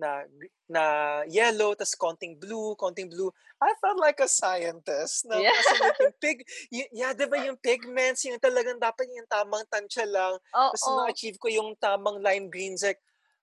[0.00, 0.24] na
[0.72, 0.84] na
[1.28, 3.28] yellow tas konting blue, konting blue.
[3.60, 5.28] I felt like a scientist.
[5.28, 5.52] Na, Yeah.
[5.52, 6.38] Kasi like yung pig,
[6.72, 10.34] y- yeah, di ba yung pigments, yung talagang dapat yung tamang tansya lang.
[10.34, 10.70] Oo.
[10.74, 12.82] Tapos na-achieve ko yung tamang lime greens.
[12.82, 12.98] Like,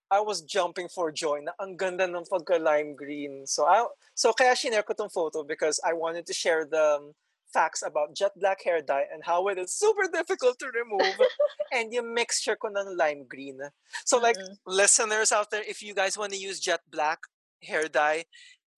[0.10, 3.46] I was jumping for joy na ang ganda ng pagka-lime green.
[3.46, 3.86] So, I,
[4.18, 7.14] so kaya shinare ko tong photo because I wanted to share the um,
[7.54, 11.18] facts about jet black hair dye and how it is super difficult to remove
[11.72, 13.60] and yung mixture ko ng lime green.
[14.06, 14.58] So like, Mm-mm.
[14.66, 17.20] listeners out there, if you guys want to use jet black
[17.64, 18.26] hair dye,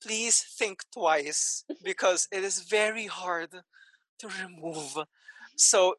[0.01, 3.51] please think twice because it is very hard
[4.19, 4.97] to remove.
[5.55, 5.95] So,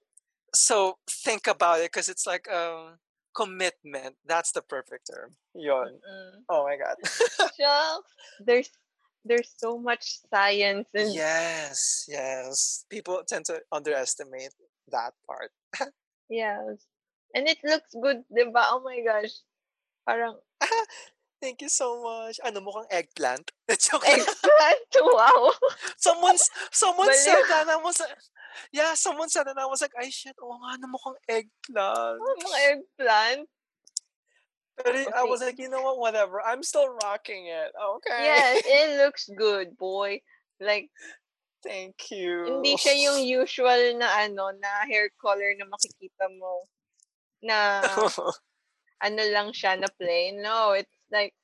[0.55, 2.99] so think about it because it's like um
[3.35, 4.17] commitment.
[4.27, 5.37] That's the perfect term.
[5.55, 5.89] Yon.
[5.89, 6.31] Mm-mm.
[6.49, 6.97] Oh my god.
[7.59, 8.11] Shucks.
[8.45, 8.71] There's
[9.25, 12.85] there's so much science and yes, yes.
[12.91, 14.55] People tend to underestimate
[14.91, 15.51] that part.
[16.29, 16.83] yes.
[17.35, 18.75] And it looks good, 'di ba?
[18.75, 19.43] Oh my gosh.
[20.05, 20.37] Parang
[21.43, 22.39] Thank you so much.
[22.47, 23.51] Ano mukhang eggplant?
[23.67, 24.91] Eggplant.
[24.95, 25.51] Wow.
[25.99, 27.19] someone's someone Baliw.
[27.19, 27.99] said that I was
[28.71, 32.23] yeah, someone said that I was like, ay shit, oh nga, ano mukhang eggplant.
[32.23, 33.43] Oh, mga eggplant.
[34.85, 35.31] But it- I Okay.
[35.31, 36.41] was like, you know what, whatever.
[36.43, 37.71] I'm still rocking it.
[37.75, 38.25] Okay.
[38.25, 40.21] Yes, it looks good, boy.
[40.61, 40.91] Like,
[41.63, 42.43] Thank you.
[42.47, 46.67] hindi siya yung usual na ano, na hair color na makikita mo.
[47.43, 47.59] Na
[49.07, 50.43] ano lang siya na plain.
[50.43, 51.35] No, it's like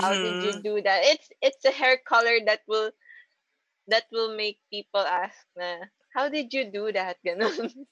[0.00, 0.64] how did you Mhm.
[0.64, 1.04] do that?
[1.04, 2.92] It's it's a hair color that will
[3.88, 7.16] that will make people ask na how did you do that?
[7.26, 7.86] Ganun.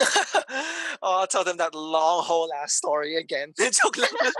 [1.02, 3.52] oh, I'll tell them that long whole ass story again.
[3.58, 4.10] Joke lang.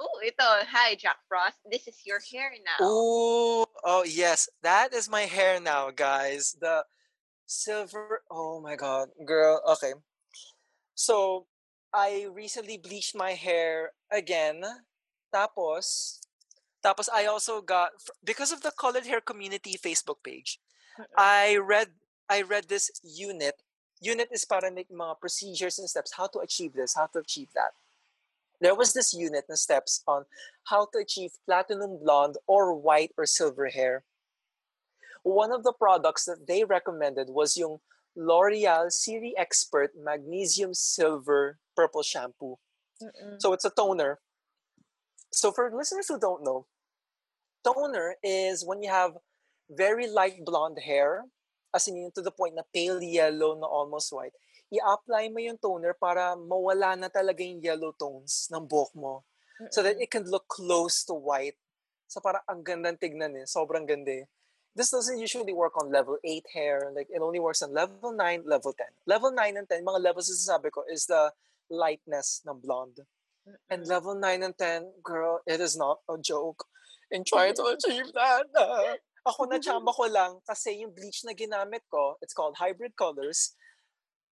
[0.00, 0.44] oh, ito.
[0.72, 1.58] Hi, Jack Frost.
[1.70, 2.86] This is your hair now.
[2.86, 6.56] Ooh, oh yes, that is my hair now, guys.
[6.60, 6.84] The
[7.46, 8.22] silver.
[8.30, 9.60] Oh my god, girl.
[9.76, 9.92] Okay,
[10.94, 11.46] so
[11.92, 14.64] I recently bleached my hair again.
[15.34, 16.20] Tapos,
[16.84, 17.90] tapos I also got
[18.22, 20.58] because of the colored hair community Facebook page.
[21.18, 21.88] I read
[22.28, 23.60] I read this unit.
[24.04, 27.48] Unit is para make mga procedures and steps how to achieve this, how to achieve
[27.54, 27.72] that.
[28.60, 30.24] There was this unit and steps on
[30.68, 34.04] how to achieve platinum blonde or white or silver hair.
[35.22, 37.80] One of the products that they recommended was yung
[38.14, 42.58] L'Oreal Serie Expert Magnesium Silver Purple Shampoo.
[43.02, 43.40] Mm-mm.
[43.40, 44.20] So it's a toner.
[45.32, 46.66] So for listeners who don't know,
[47.64, 49.16] toner is when you have
[49.70, 51.24] very light blonde hair,
[51.74, 54.32] as in to the point na pale yellow na almost white,
[54.70, 59.26] i-apply mo yung toner para mawala na talaga yung yellow tones ng buhok mo.
[59.70, 61.58] So that it can look close to white.
[62.10, 63.46] So parang ang gandang tignan eh.
[63.46, 64.26] Sobrang ganda eh.
[64.74, 66.90] This doesn't usually work on level 8 hair.
[66.90, 68.86] Like, it only works on level 9, level 10.
[69.06, 71.30] Level 9 and 10, mga levels na sabi ko, is the
[71.70, 73.06] lightness ng blonde.
[73.70, 73.88] And Mm-mm.
[73.88, 76.66] level 9 and 10, girl, it is not a joke.
[77.12, 78.50] In trying to achieve that.
[79.24, 83.56] ako na chamba ko lang kasi yung bleach na ginamit ko, it's called Hybrid Colors.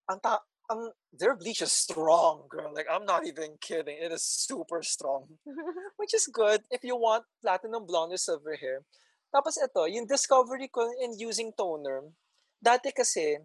[0.08, 2.70] Ang ta ang their bleach is strong, girl.
[2.72, 3.98] Like I'm not even kidding.
[3.98, 5.40] It is super strong.
[6.00, 8.84] Which is good if you want platinum blonde or silver hair.
[9.32, 12.04] Tapos ito, yung discovery ko in using toner,
[12.60, 13.40] dati kasi,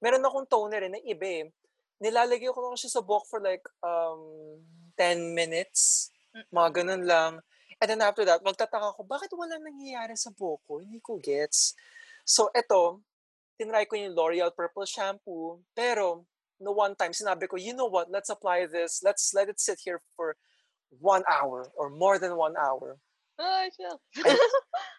[0.00, 1.46] meron akong toner eh, na iba eh.
[2.00, 4.64] Nilalagay ko lang siya sa buhok for like um
[4.96, 6.08] 10 minutes.
[6.48, 7.32] Mga ganun lang.
[7.80, 10.72] And then after that, magtataka ko, bakit wala nangyayari sa buhok ko?
[10.84, 11.72] Hindi ko gets.
[12.28, 13.00] So ito,
[13.56, 15.64] tinry ko yung L'Oreal Purple Shampoo.
[15.72, 16.28] Pero,
[16.60, 19.00] no one time, sinabi ko, you know what, let's apply this.
[19.00, 20.36] Let's let it sit here for
[21.00, 23.00] one hour or more than one hour.
[23.40, 24.28] Oh, shucks.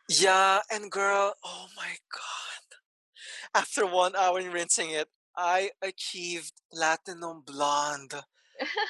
[0.10, 2.68] Yeah, and girl, oh my god.
[3.56, 8.14] After one hour in rinsing it, I achieved platinum blonde.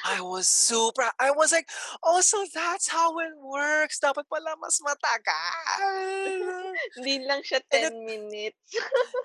[0.04, 1.68] I was super, I was like,
[2.02, 3.98] oh, so that's how it works.
[4.00, 5.82] Dapat pala mas matagal.
[6.96, 8.58] Hindi lang siya And 10 minutes.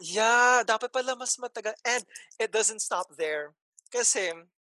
[0.01, 1.75] yeah, dapat pala mas matagal.
[1.85, 2.03] And
[2.39, 3.53] it doesn't stop there.
[3.91, 4.31] Kasi,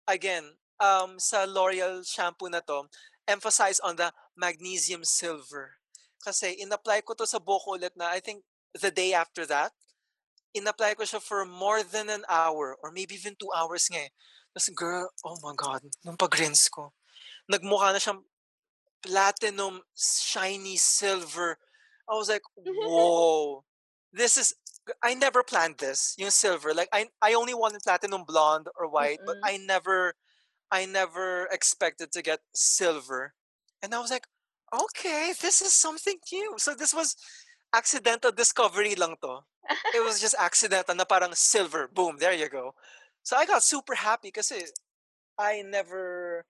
[0.07, 2.89] again, um, sa L'Oreal shampoo na to,
[3.29, 5.79] emphasize on the magnesium silver.
[6.21, 8.45] Kasi in-apply ko to sa buhok ko ulit na I think
[8.77, 9.73] the day after that,
[10.53, 14.13] in-apply ko siya for more than an hour or maybe even two hours nga eh.
[14.55, 16.93] Tapos girl, oh my God, nung pag-rinse ko,
[17.51, 18.23] nagmukha na siyang
[19.03, 21.59] platinum, shiny silver.
[22.11, 23.65] I was like, whoa,
[24.13, 24.55] this is,
[25.03, 26.75] I never planned this, yung silver.
[26.75, 29.55] Like, I, I only wanted platinum blonde or white, but Mm-mm.
[29.55, 30.15] I never,
[30.71, 33.35] I never expected to get silver.
[33.83, 34.27] And I was like,
[34.75, 36.55] okay, this is something new.
[36.59, 37.17] So this was
[37.73, 39.41] accidental discovery lang to.
[39.95, 41.89] It was just accidental na parang silver.
[41.89, 42.75] Boom, there you go.
[43.23, 44.65] So I got super happy kasi
[45.39, 46.45] I never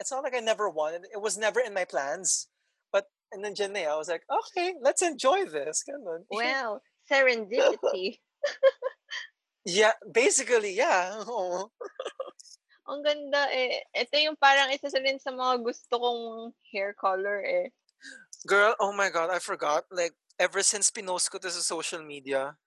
[0.00, 1.06] it's not like I never wanted.
[1.12, 2.48] It was never in my plans.
[2.92, 5.84] But and then Janae, I was like, okay, let's enjoy this.
[5.86, 6.26] Ganun.
[6.30, 8.18] Well, serendipity.
[9.64, 11.22] yeah, basically, yeah.
[11.22, 11.70] Oo.
[12.90, 13.86] Ang ganda eh.
[13.94, 17.70] Ito yung parang isa sa rin sa mga gusto kong hair color eh.
[18.46, 19.86] Girl, oh my god, I forgot.
[19.94, 22.58] Like ever since pinost ko to sa social media,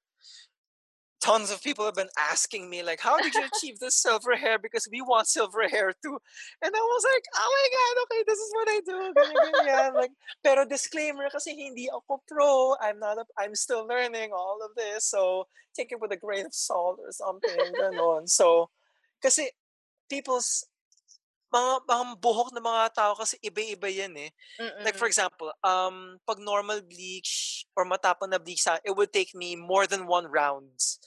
[1.26, 4.62] tons of people have been asking me like, "How did you achieve this silver hair?"
[4.62, 6.18] Because we want silver hair too,
[6.62, 9.92] and I was like, "Oh my god, okay, this is what I do." Ganyan.
[9.98, 10.14] Like,
[10.46, 12.78] pero disclaimer, kasi hindi ako pro.
[12.78, 13.18] I'm not.
[13.18, 17.02] A, I'm still learning all of this, so take it with a grain of salt
[17.02, 17.74] or something.
[17.74, 18.30] Ganon.
[18.30, 18.70] So,
[19.18, 19.50] kasi
[20.14, 20.70] people's
[21.56, 24.30] mga, mga buhok ng mga tao kasi iba-iba yan eh.
[24.84, 25.16] Like for Mm-mm.
[25.16, 29.88] example, um, pag normal bleach or matapang na bleach sa, it would take me more
[29.88, 31.00] than one rounds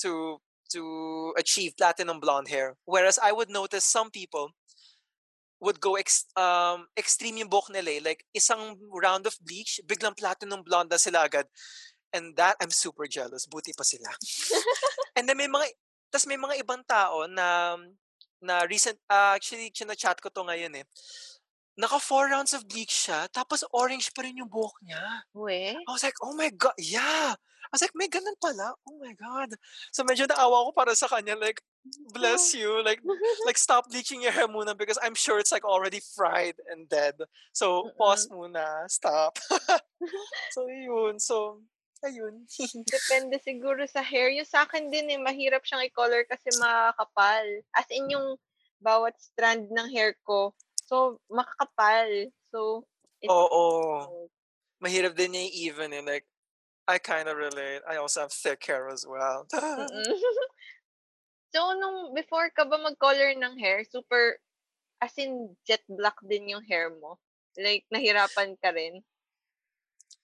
[0.00, 2.78] to to achieve platinum blonde hair.
[2.86, 4.54] Whereas I would notice some people
[5.60, 8.00] would go ex, um, extreme yung buhok nila eh.
[8.00, 11.44] Like isang round of bleach, biglang platinum blonde na sila agad.
[12.14, 13.46] And that, I'm super jealous.
[13.46, 14.08] Buti pa sila.
[15.16, 15.74] And then may mga,
[16.10, 17.76] tas may mga ibang tao na
[18.42, 20.86] na recent, uh, actually, chat ko to ngayon eh.
[21.78, 25.00] Naka four rounds of bleach siya, tapos orange pa rin yung buhok niya.
[25.32, 25.72] We?
[25.72, 27.32] I was like, oh my God, yeah.
[27.32, 28.74] I was like, may ganun pala.
[28.84, 29.54] Oh my God.
[29.94, 31.62] So medyo naawa ko para sa kanya, like,
[32.12, 32.82] bless you.
[32.84, 33.00] Like,
[33.46, 37.14] like stop bleaching your hair muna because I'm sure it's like already fried and dead.
[37.52, 38.90] So, pause muna.
[38.90, 39.38] Stop.
[40.50, 41.18] so, yun.
[41.20, 41.62] So,
[42.04, 42.46] ayun.
[42.88, 44.32] Depende siguro sa hair.
[44.34, 47.46] Yung sa akin din eh, mahirap siyang i-color kasi makakapal.
[47.76, 48.36] As in yung
[48.80, 50.52] bawat strand ng hair ko.
[50.88, 52.32] So, makakapal.
[52.50, 52.84] So,
[53.20, 54.28] it's Oo.
[54.80, 56.02] Mahirap din niya even eh.
[56.02, 56.26] Like,
[56.88, 57.84] I kind of relate.
[57.86, 59.46] I also have thick hair as well.
[61.50, 64.38] So, nung before ka ba mag-color ng hair, super,
[65.02, 67.18] as in jet black din yung hair mo?
[67.58, 69.02] Like, nahirapan ka rin?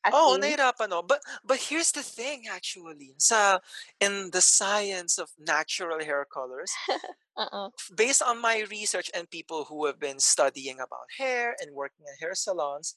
[0.06, 0.46] As oh, in?
[0.46, 1.02] nahirapan no.
[1.02, 3.18] But but here's the thing actually.
[3.18, 3.58] Sa
[3.98, 6.70] in the science of natural hair colors,
[7.36, 7.70] Uh-uh.
[7.98, 12.22] based on my research and people who have been studying about hair and working at
[12.22, 12.94] hair salons,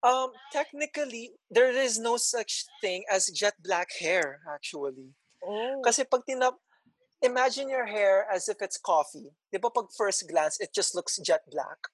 [0.00, 5.12] um technically there is no such thing as jet black hair actually.
[5.44, 5.84] Oh.
[5.84, 6.56] Kasi pag tinap
[7.20, 9.28] imagine your hair as if it's coffee.
[9.52, 11.92] 'Di ba pag first glance it just looks jet black.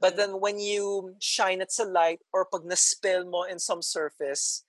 [0.00, 4.64] But then when you shine it sa light or pag na-spill mo in some surface,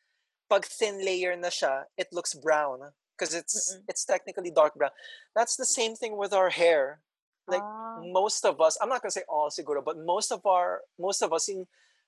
[0.52, 3.88] pag thin layer na siya, it looks brown because it's Mm-mm.
[3.88, 4.92] it's technically dark brown.
[5.36, 7.00] That's the same thing with our hair.
[7.48, 8.02] Like Ah.
[8.04, 11.32] most of us, I'm not gonna say all siguro, but most of our most of
[11.32, 11.64] us yung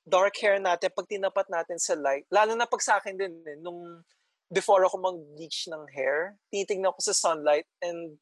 [0.07, 3.55] dark hair natin pag tinapat natin sa light, lalo na pag sa akin din eh,
[3.59, 4.03] nung
[4.51, 8.15] before ako mag-bleach ng hair, tinitingnan ko sa sunlight and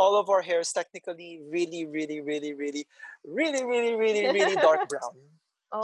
[0.00, 2.88] all of our hair is technically really, really, really, really,
[3.28, 5.12] really, really, really, really dark brown.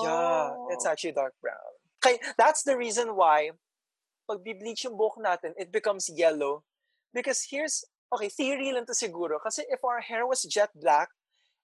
[0.00, 0.90] Yeah, it's Oh.
[0.90, 1.72] actually dark brown.
[2.00, 3.52] Okay, that's the reason why
[4.24, 6.64] pag bleach yung buhok natin, it becomes yellow.
[7.12, 9.36] Because here's, okay, theory lang to siguro.
[9.38, 11.12] Kasi if our hair was jet black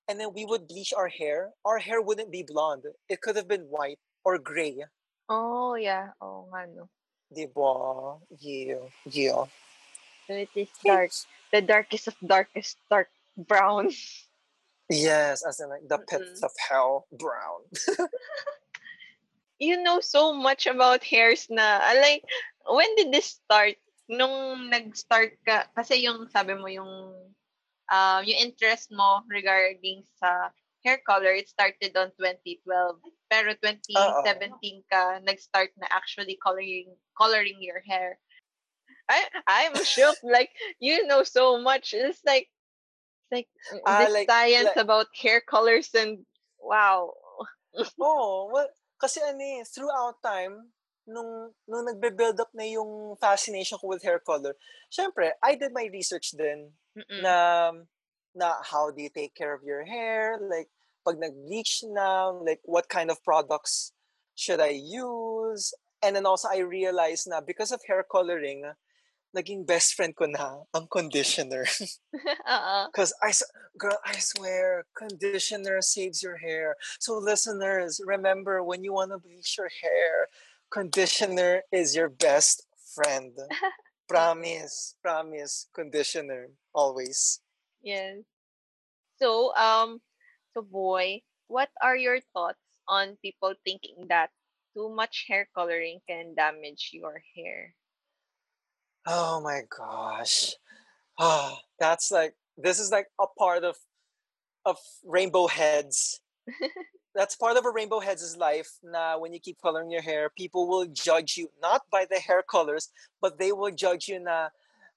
[0.07, 2.85] and then we would bleach our hair, our hair wouldn't be blonde.
[3.09, 4.85] It could have been white or gray.
[5.29, 6.12] Oh, yeah.
[6.23, 6.87] Oo nga, no.
[7.33, 8.21] Diba?
[8.38, 8.87] Yeah.
[9.09, 9.49] Yeah.
[10.26, 11.11] So it is dark.
[11.52, 13.90] The darkest of darkest dark brown.
[14.90, 16.42] Yes, as in like the pit Mm-mm.
[16.44, 17.64] of hell brown.
[19.62, 21.78] You know so much about hairs na.
[21.78, 22.26] ah, Like,
[22.66, 23.78] when did this start?
[24.11, 27.14] Nung nag-start ka, kasi yung sabi mo yung
[27.87, 30.50] um, yung interest mo regarding sa
[30.82, 32.66] hair color, it started on 2012.
[33.30, 38.18] Pero 2017 ka, nag-start na actually coloring coloring your hair.
[39.11, 40.25] I I'm shocked.
[40.25, 41.95] like you know so much.
[41.95, 42.49] It's like
[43.31, 43.49] like
[43.87, 46.25] Ah, the like- science like- about hair colors and
[46.61, 47.12] wow.
[48.01, 48.69] oh, well,
[49.01, 50.69] kasi ano eh, throughout time,
[51.09, 54.55] nung, nung nagbe-build up na yung fascination ko with hair color,
[54.93, 57.23] syempre, I did my research din Mm-mm.
[57.25, 57.73] na,
[58.37, 60.69] na how do you take care of your hair, like,
[61.01, 63.93] pag nag-bleach na, like, what kind of products
[64.37, 65.73] should I use?
[66.05, 68.69] And then also, I realized na because of hair coloring,
[69.37, 71.64] naging best friend ko na ang conditioner.
[72.46, 72.87] uh-uh.
[72.92, 73.48] Because I, s-
[73.79, 76.77] girl, I swear, conditioner saves your hair.
[77.00, 80.29] So, listeners, remember when you want to bleach your hair,
[80.71, 83.33] conditioner is your best friend.
[84.09, 87.40] promise, promise, conditioner, always.
[87.83, 88.21] Yes.
[89.17, 90.00] So, um,
[90.52, 94.31] so boy, what are your thoughts on people thinking that
[94.75, 97.75] too much hair coloring can damage your hair?
[99.07, 100.55] Oh my gosh.
[101.19, 103.77] Ah, that's like, this is like a part of
[104.65, 106.21] of rainbow heads.
[107.15, 108.79] That's part of a rainbow heads' life.
[108.83, 112.42] Now, when you keep coloring your hair, people will judge you not by the hair
[112.42, 112.90] colors,
[113.21, 114.50] but they will judge you na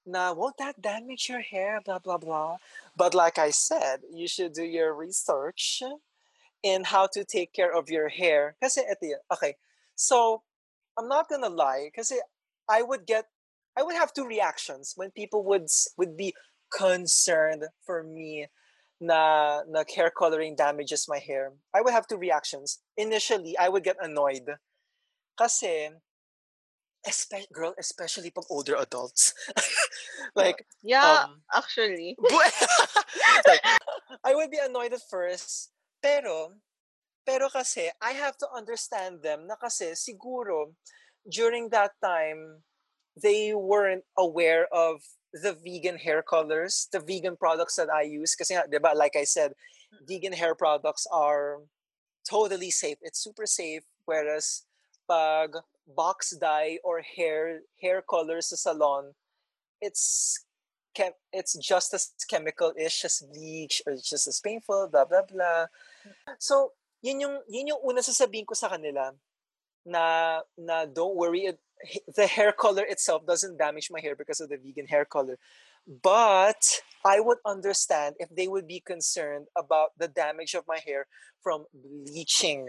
[0.06, 1.80] na won't that damage your hair?
[1.84, 2.58] Blah blah blah.
[2.96, 5.82] But like I said, you should do your research
[6.62, 8.56] in how to take care of your hair.
[8.62, 9.18] Kasi ito.
[9.32, 9.56] Okay,
[9.94, 10.42] so
[10.98, 11.90] I'm not gonna lie.
[11.94, 12.20] Kasi
[12.68, 13.26] I would get,
[13.76, 15.68] I would have two reactions when people would
[15.98, 16.34] would be
[16.72, 18.48] concerned for me
[19.00, 21.52] na na hair coloring damages my hair.
[21.74, 22.80] I would have two reactions.
[22.96, 24.48] Initially, I would get annoyed.
[25.36, 25.92] Kasi,
[27.04, 29.34] espe- girl, especially pag older adults.
[30.34, 32.16] like, Yeah, um, actually.
[33.46, 33.60] like,
[34.24, 36.56] I would be annoyed at first, pero,
[37.26, 40.72] pero kasi, I have to understand them na kasi siguro,
[41.28, 42.64] during that time,
[43.16, 45.00] they weren't aware of
[45.32, 48.36] the vegan hair colors, the vegan products that I use.
[48.36, 49.52] Ba, like I said,
[50.06, 51.58] vegan hair products are
[52.28, 52.98] totally safe.
[53.02, 53.82] It's super safe.
[54.04, 54.62] Whereas,
[55.08, 55.56] pag
[55.86, 59.14] box dye or hair hair colors sa salon,
[59.80, 60.44] it's
[60.94, 65.66] chem- it's just as chemical-ish as bleach or it's just as painful, blah, blah, blah.
[66.38, 69.12] So, yun yung, yun yung una sasabihin ko sa kanila
[69.84, 71.52] na, na don't worry,
[72.16, 75.38] the hair color itself doesn't damage my hair because of the vegan hair color.
[76.02, 81.06] But I would understand if they would be concerned about the damage of my hair
[81.42, 82.68] from bleaching.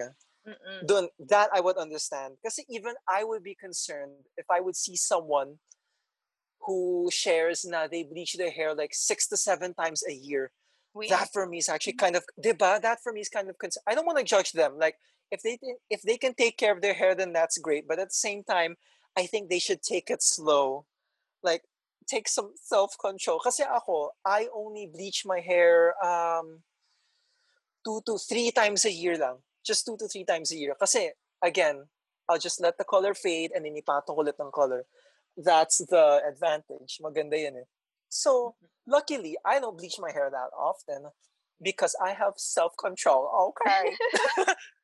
[0.86, 2.36] Dun, that I would understand.
[2.42, 5.56] Because even I would be concerned if I would see someone
[6.62, 10.52] who shares na they bleach their hair like six to seven times a year.
[10.94, 12.82] Wait, That for me is actually kind of diba?
[12.82, 13.84] That for me is kind of concern.
[13.88, 14.78] I don't want to judge them.
[14.78, 14.96] Like
[15.32, 15.60] if they
[15.90, 17.88] if they can take care of their hair, then that's great.
[17.88, 18.76] But at the same time,
[19.18, 20.86] I think they should take it slow.
[21.42, 21.64] Like
[22.08, 23.40] take some self control.
[23.42, 26.62] Kasi ako, I only bleach my hair um
[27.84, 29.42] two to three times a year lang.
[29.66, 30.78] Just two to three times a year.
[30.80, 31.12] Kasi
[31.44, 31.90] again,
[32.30, 34.86] I'll just let the color fade and then ipatong ko ulit ng color.
[35.36, 37.02] That's the advantage.
[37.02, 37.68] Maganda yun eh.
[38.10, 38.56] So,
[38.88, 41.12] luckily, I don't bleach my hair that often
[41.62, 43.54] because I have self-control.
[43.54, 43.96] Okay.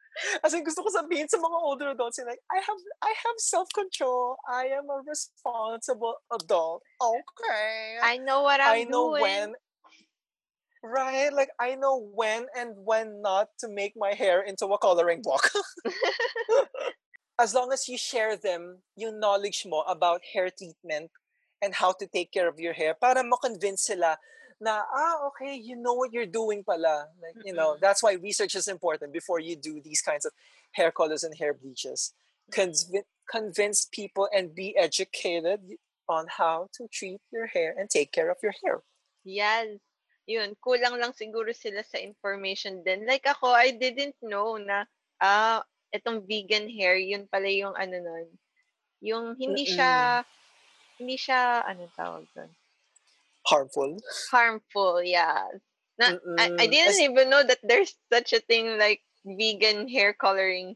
[0.43, 4.37] As in, gusto ko sabihin sa mga older adults, like, I have I have self-control.
[4.47, 6.83] I am a responsible adult.
[7.01, 7.97] Okay.
[8.01, 9.21] I know what I'm I know doing.
[9.21, 9.47] when
[10.83, 15.23] Right, like I know when and when not to make my hair into a coloring
[15.23, 15.47] book.
[17.39, 21.09] as long as you share them yung knowledge mo about hair treatment
[21.61, 24.17] and how to take care of your hair para ma-convince sila
[24.59, 27.81] na ah okay you know what you're doing pala like you know Mm-mm.
[27.81, 30.31] that's why research is important before you do these kinds of
[30.71, 32.13] hair colors and hair bleaches
[32.51, 35.59] Conv- convince people and be educated
[36.09, 38.83] on how to treat your hair and take care of your hair
[39.23, 39.79] Yes.
[40.23, 43.03] Yun, kulang lang siguro sila sa information din.
[43.03, 44.87] Like ako, I didn't know na,
[45.19, 48.27] ah, itong vegan hair, yun pala yung ano nun.
[49.03, 50.23] Yung hindi siya,
[50.95, 52.51] hindi siya, ano tawag doon?
[53.45, 53.97] Harmful
[54.31, 55.47] Harmful, yeah.
[55.99, 60.13] Na, I, I didn't Es- even know that there's such a thing like vegan hair
[60.13, 60.75] coloring.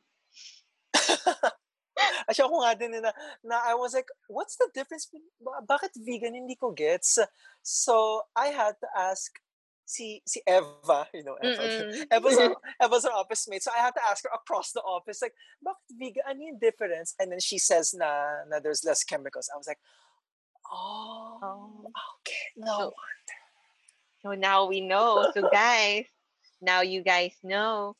[2.29, 3.11] Actually, ako nga din na,
[3.41, 5.09] na I was like, what's the difference?
[5.41, 6.37] Bakit vegan?
[6.37, 7.17] Hindi ko gets.
[7.63, 9.33] So, I had to ask
[9.85, 11.57] si, si Eva, you know, Eva.
[11.57, 12.05] Mm-mm.
[12.13, 13.63] Eva's our, Eva's our office mate.
[13.63, 15.33] So, I had to ask her across the office, like,
[15.65, 16.23] bakit vegan?
[16.29, 17.15] Ano yung difference?
[17.17, 19.49] And then she says na, na there's less chemicals.
[19.49, 19.81] I was like,
[20.71, 21.91] oh, Oh.
[22.21, 22.45] okay.
[22.57, 22.77] No.
[22.77, 22.83] So,
[24.23, 25.29] so now we know.
[25.33, 26.05] So guys,
[26.61, 27.95] now you guys know.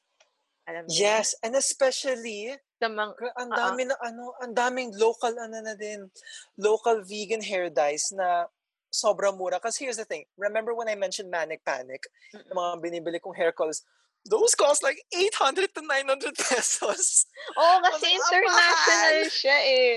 [0.68, 1.00] Alam niyo na?
[1.00, 3.58] Yes, and especially, Sa mga, Ang Oo.
[3.58, 6.06] dami na ano, ang daming local ano na din,
[6.62, 8.46] local vegan hair dyes na
[8.94, 9.58] sobrang mura.
[9.58, 13.50] Because here's the thing, remember when I mentioned Manic Panic, yung mga binibili kong hair
[13.50, 13.82] colors,
[14.26, 17.26] those cost like 800 to 900 pesos.
[17.60, 19.94] Oo, was kasi "Ang international mahal!" siya eh.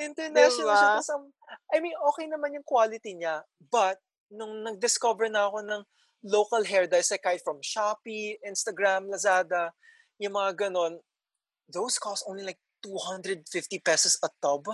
[0.00, 0.64] International siya.
[0.64, 0.98] Diba?
[0.98, 1.32] tas ang-
[1.74, 3.44] I mean, okay naman yung quality niya.
[3.60, 4.00] But,
[4.32, 5.82] nung nag-discover na ako ng
[6.24, 9.76] local hair dyes, like kahit from Shopee, Instagram, Lazada,
[10.16, 11.02] yung mga ganon,
[11.68, 13.44] those cost only like 250
[13.84, 14.66] pesos a tub.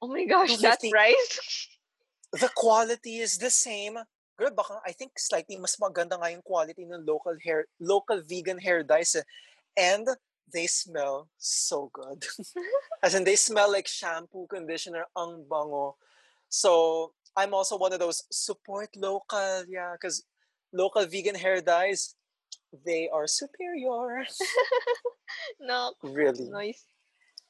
[0.00, 0.90] Oh my gosh, that 250.
[0.90, 1.68] price?
[2.32, 3.98] the quality is the same.
[4.40, 8.56] Girl, baka I think slightly mas maganda nga yung quality ng local hair, local vegan
[8.56, 9.12] hair dyes.
[9.12, 9.26] eh.
[9.76, 10.08] And
[10.48, 12.24] they smell so good.
[13.04, 16.00] As in, they smell like shampoo, conditioner, ang bango.
[16.48, 20.24] So, I'm also one of those support local, yeah, because
[20.72, 22.16] local vegan hair dyes,
[22.72, 24.24] they are superior.
[25.60, 26.48] no, Really.
[26.48, 26.82] noise.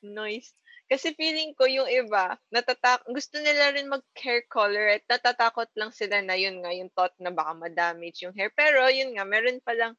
[0.02, 0.52] Noise.
[0.90, 6.18] Kasi feeling ko yung iba, natatak gusto nila rin mag-hair color at natatakot lang sila
[6.18, 8.50] na yun nga, yung thought na baka ma-damage yung hair.
[8.58, 9.94] Pero yun nga, meron palang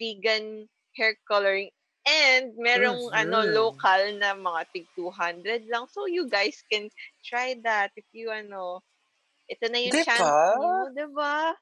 [0.00, 1.70] vegan hair coloring
[2.08, 3.48] and merong ano Mhm.
[3.48, 5.88] local na mga tig 200 lang.
[5.92, 6.88] So you guys can
[7.24, 8.80] try that if you ano,
[9.50, 11.54] ito na yung Di chance niyo, 'di ba?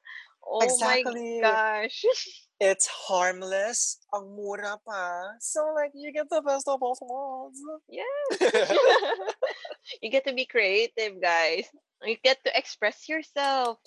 [0.49, 1.41] Oh Exactly.
[1.41, 2.01] my gosh.
[2.59, 4.01] It's harmless.
[4.11, 5.37] Ang mura pa.
[5.39, 7.61] So, like, you get the best of both worlds.
[7.87, 8.03] Yeah.
[10.01, 11.69] you get to be creative, guys.
[12.03, 13.77] You get to express yourself.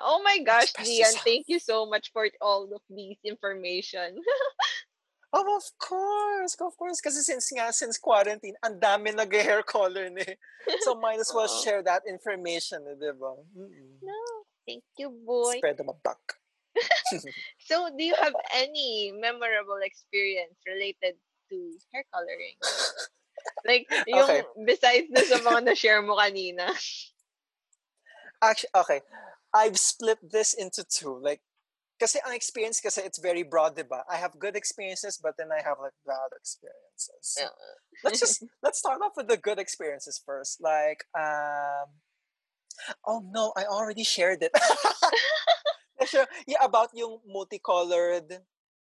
[0.00, 1.24] Oh my gosh, Express yourself.
[1.24, 4.16] thank you so much for all of these information.
[5.32, 6.56] Oh, of course.
[6.58, 7.00] Of course.
[7.00, 10.24] Kasi since nga, since quarantine, ang dami nag-hair color ni.
[10.82, 11.60] So, might as well Oo.
[11.62, 13.36] share that information, eh, di ba?
[13.54, 14.00] Mm-mm.
[14.02, 14.18] no,
[14.70, 15.58] thank you, boy.
[15.58, 16.38] Spread them a buck.
[17.58, 21.18] So, do you have any memorable experience related
[21.50, 21.56] to
[21.92, 22.56] hair coloring?
[23.64, 24.42] Like, yung Okay.
[24.64, 26.68] besides na sa mga na-share mo kanina.
[28.44, 29.00] Actually, okay.
[29.52, 31.16] I've split this into two.
[31.16, 31.40] Like,
[32.00, 34.04] kasi ang experience kasi it's very broad, di ba?
[34.08, 37.36] I have good experiences, but then I have like bad experiences.
[37.36, 37.52] Yeah.
[38.04, 40.60] let's just let's start off with the good experiences first.
[40.64, 42.00] Like, um,
[43.06, 44.52] oh no, I already shared it.
[46.06, 46.26] Sure.
[46.46, 48.32] yeah, about yung multicolored,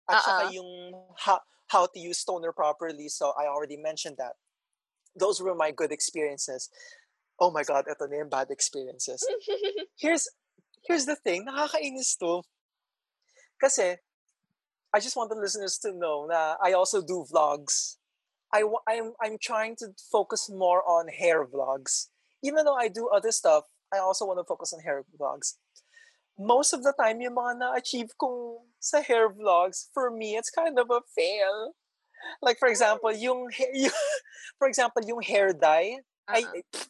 [0.09, 0.51] at saka Uh-uh.
[0.51, 3.07] yung how, how to use toner properly.
[3.07, 4.33] So I already mentioned that.
[5.17, 6.69] Those were my good experiences.
[7.39, 9.23] Oh my God, ito na yung bad experiences.
[9.97, 10.27] Here's
[10.87, 12.43] here's the thing, nakakainis to.
[13.59, 13.95] Kasi,
[14.93, 17.95] I just want the listeners to know na I also do vlogs.
[18.53, 22.07] I, I'm, I'm trying to focus more on hair vlogs.
[22.43, 23.63] Even though I do other stuff,
[23.93, 25.55] I also want to focus on hair vlogs.
[26.37, 30.77] Most of the time, yung mga na-achieve kong sa hair vlogs, for me, it's kind
[30.77, 31.73] of a fail.
[32.41, 33.95] Like, for example, yung, yung
[34.57, 36.83] for example, yung hair dye, ay, Uh-uh.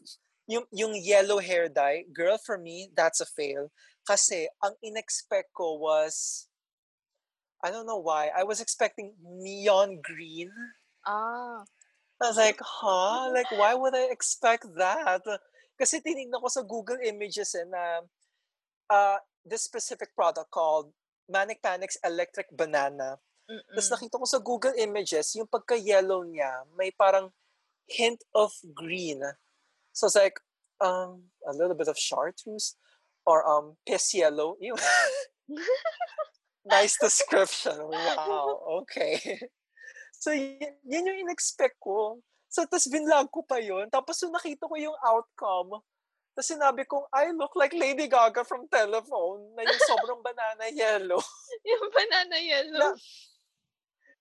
[0.48, 3.70] yung, yung yellow hair dye, girl, for me, that's a fail.
[4.08, 6.48] Kasi, ang in-expect ko was,
[7.64, 10.52] I don't know why, I was expecting neon green.
[11.06, 11.66] Ah.
[12.22, 13.30] I was like, huh?
[13.32, 15.22] Like, why would I expect that?
[15.76, 18.04] Kasi tinignan ko sa Google Images eh, na
[18.90, 20.92] uh, this specific product called
[21.28, 23.20] Manic Panic's Electric Banana.
[23.46, 23.94] Tapos Mm-mm.
[23.94, 27.30] nakita ko sa Google Images, yung pagka-yellow niya, may parang
[27.86, 29.22] hint of green.
[29.94, 30.40] So it's like,
[30.82, 32.76] um, a little bit of chartreuse
[33.26, 34.58] or um, piss yellow.
[34.60, 34.76] Ew.
[36.66, 37.78] nice description.
[37.78, 38.82] Wow.
[38.84, 39.20] Okay.
[40.16, 42.18] So, y- yun yung in-expect ko.
[42.56, 43.92] So, tapos binlog ko pa yun.
[43.92, 45.84] Tapos, nung nakita ko yung outcome,
[46.32, 51.20] tapos sinabi kong, I look like Lady Gaga from Telephone na yung sobrang banana yellow.
[51.68, 52.96] yung banana yellow.
[52.96, 53.04] Na-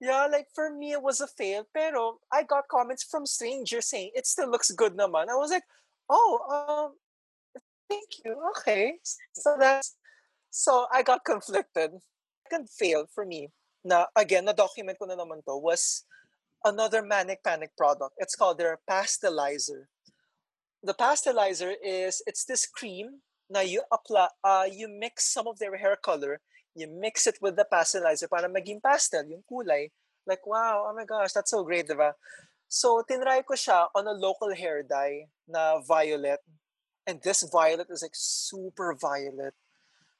[0.03, 1.64] Yeah, like for me, it was a fail.
[1.72, 5.30] Pero I got comments from strangers saying it still looks good naman.
[5.30, 5.64] I was like,
[6.11, 6.99] oh, um,
[7.89, 8.37] thank you.
[8.59, 8.99] Okay.
[9.32, 9.97] So that's,
[10.51, 11.93] so I got conflicted.
[12.45, 13.49] Second fail for me,
[13.80, 16.05] na again, na-document ko na naman to, was
[16.65, 18.15] another Manic Panic product.
[18.19, 19.87] It's called their pastelizer.
[20.83, 25.77] The pastelizer is, it's this cream Now you apply, uh, you mix some of their
[25.77, 26.41] hair color
[26.75, 29.91] you mix it with the pastelizer para maging pastel, yung kulay.
[30.27, 32.12] Like, wow, oh my gosh, that's so great, diba?
[32.69, 36.41] So, tinry ko siya on a local hair dye na violet.
[37.07, 39.55] And this violet is like super violet.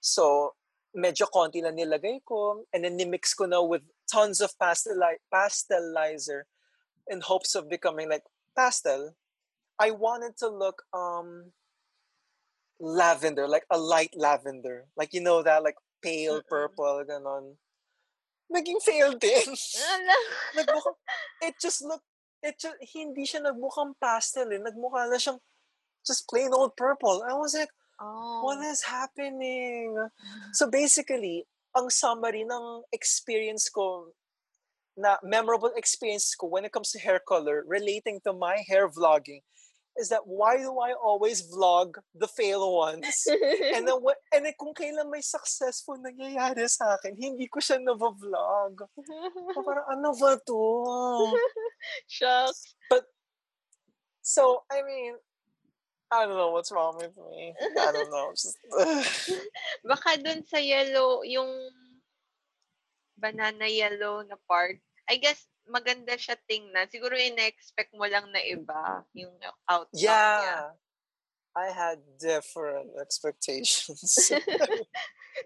[0.01, 0.55] So,
[0.95, 2.63] medyo konti lang nilagay ko.
[2.73, 6.43] And then, nimix ko na with tons of pasteli- pastelizer
[7.09, 8.23] in hopes of becoming like
[8.57, 9.17] pastel.
[9.79, 11.53] I wanted to look um
[12.81, 14.87] lavender, like a light lavender.
[14.97, 16.49] Like, you know that, like pale Mm-mm.
[16.49, 17.57] purple, ganon.
[18.55, 19.55] Naging fail din.
[20.57, 20.99] Nagmukhang,
[21.43, 22.05] it just looked
[22.45, 24.61] it just, hindi siya nagmukhang pastel eh.
[24.61, 25.41] Nagmukha na siyang
[26.07, 27.25] just plain old purple.
[27.25, 28.43] I was like, Oh.
[28.43, 29.95] what is happening?
[30.53, 34.15] So basically, ang summary ng experience ko,
[34.97, 39.43] na memorable experience ko when it comes to hair color relating to my hair vlogging
[39.97, 43.07] is that why do I always vlog the fail ones?
[43.75, 43.99] And then,
[44.35, 48.75] and then kung kailan may successful nangyayari sa akin, hindi ko siya na-vlog.
[49.55, 50.63] So, parang ano ba to?
[52.11, 52.75] Shucks.
[54.23, 55.15] So, I mean,
[56.15, 57.55] I don't know what's wrong with me.
[57.59, 58.31] I don't know.
[58.33, 58.59] Just,
[59.89, 61.51] Baka dun sa yellow, yung
[63.19, 64.79] banana yellow na part,
[65.11, 66.87] I guess maganda siya tingnan.
[66.93, 69.33] Siguro in-expect mo lang na iba yung
[69.67, 70.23] outcome niya.
[70.45, 70.71] yeah.
[71.55, 74.31] I had different expectations.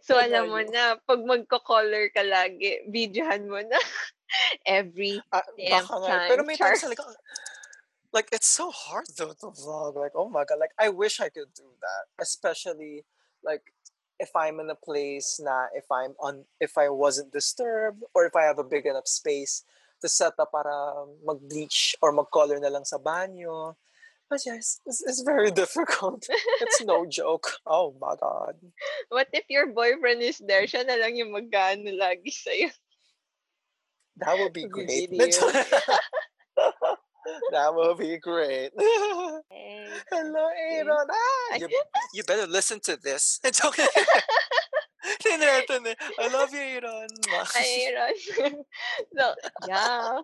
[0.04, 3.80] So alam mo na, pag magko-color ka lagi, videohan mo na
[4.68, 5.96] every Ah, damn nga.
[6.12, 6.28] time.
[6.28, 7.08] Pero may times talaga,
[8.18, 9.94] like it's so hard though to vlog.
[9.94, 12.04] Like, oh my god, like I wish I could do that.
[12.18, 13.06] Especially
[13.46, 13.62] like
[14.18, 18.34] if I'm in a place na if I'm on if I wasn't disturbed or if
[18.34, 19.62] I have a big enough space
[20.02, 23.78] to set up para mag-bleach or mag-color na lang sa banyo.
[24.26, 26.26] But yes, it's, it's very difficult.
[26.58, 27.62] it's no joke.
[27.62, 28.58] Oh my god.
[29.14, 30.66] What if your boyfriend is there?
[30.66, 32.74] Siya na lang yung mag-ano lagi sa'yo.
[34.18, 35.14] That would be great.
[37.52, 38.70] That would be great.
[39.50, 40.88] Hey, Hello, Aaron.
[40.90, 41.68] Ah, you,
[42.14, 43.40] you better listen to this.
[43.44, 43.86] It's okay.
[46.18, 47.08] I love you, Aaron.
[47.56, 48.52] Ay, Ron.
[49.16, 49.34] so,
[49.66, 50.20] yeah.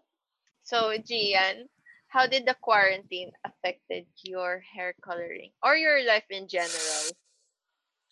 [0.64, 1.68] So, Gian,
[2.08, 7.10] how did the quarantine affected your hair coloring or your life in general?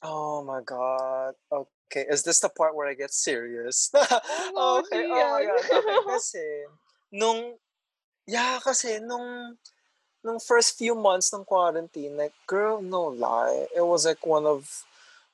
[0.02, 1.34] Oh my god.
[1.52, 3.90] Okay, is this the part where I get serious?
[3.94, 5.62] no, okay, oh my god.
[5.70, 6.44] Okay, kasi,
[7.12, 7.54] nung,
[8.26, 9.56] yeah, kasi, nung,
[10.24, 14.84] nung first few months ng quarantine, like, girl, no lie, it was like one of,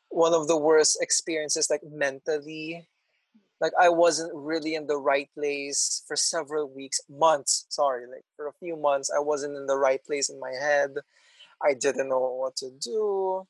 [0.09, 2.87] one of the worst experiences, like, mentally.
[3.61, 8.47] Like, I wasn't really in the right place for several weeks, months, sorry, like, for
[8.47, 10.99] a few months, I wasn't in the right place in my head.
[11.61, 13.47] I didn't know what to do.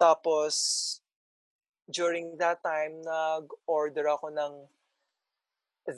[0.00, 1.00] Tapos,
[1.90, 4.54] during that time, nag-order ako ng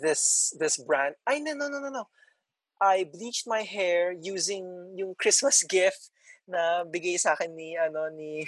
[0.02, 1.14] this this brand.
[1.28, 2.04] Ay, no, no, no, no, no.
[2.80, 6.10] I bleached my hair using yung Christmas gift
[6.48, 8.44] na bigay sa akin ni, ano, ni,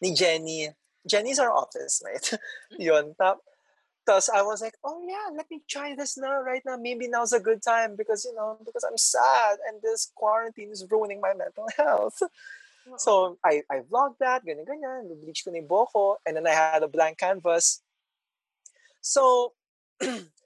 [0.00, 0.70] ni Jenny.
[1.06, 2.24] Jenny's our office, right?
[2.70, 2.78] Mm.
[2.78, 3.06] Yun.
[3.18, 3.38] Tap,
[4.08, 6.76] Tapos I was like, oh yeah, let me try this now, right now.
[6.76, 10.86] Maybe now's a good time because, you know, because I'm sad and this quarantine is
[10.90, 12.18] ruining my mental health.
[12.88, 12.98] Mm.
[12.98, 16.82] So I, I vlogged that, ganyan ganyan, bleach ko na yung and then I had
[16.82, 17.82] a blank canvas.
[19.00, 19.52] So,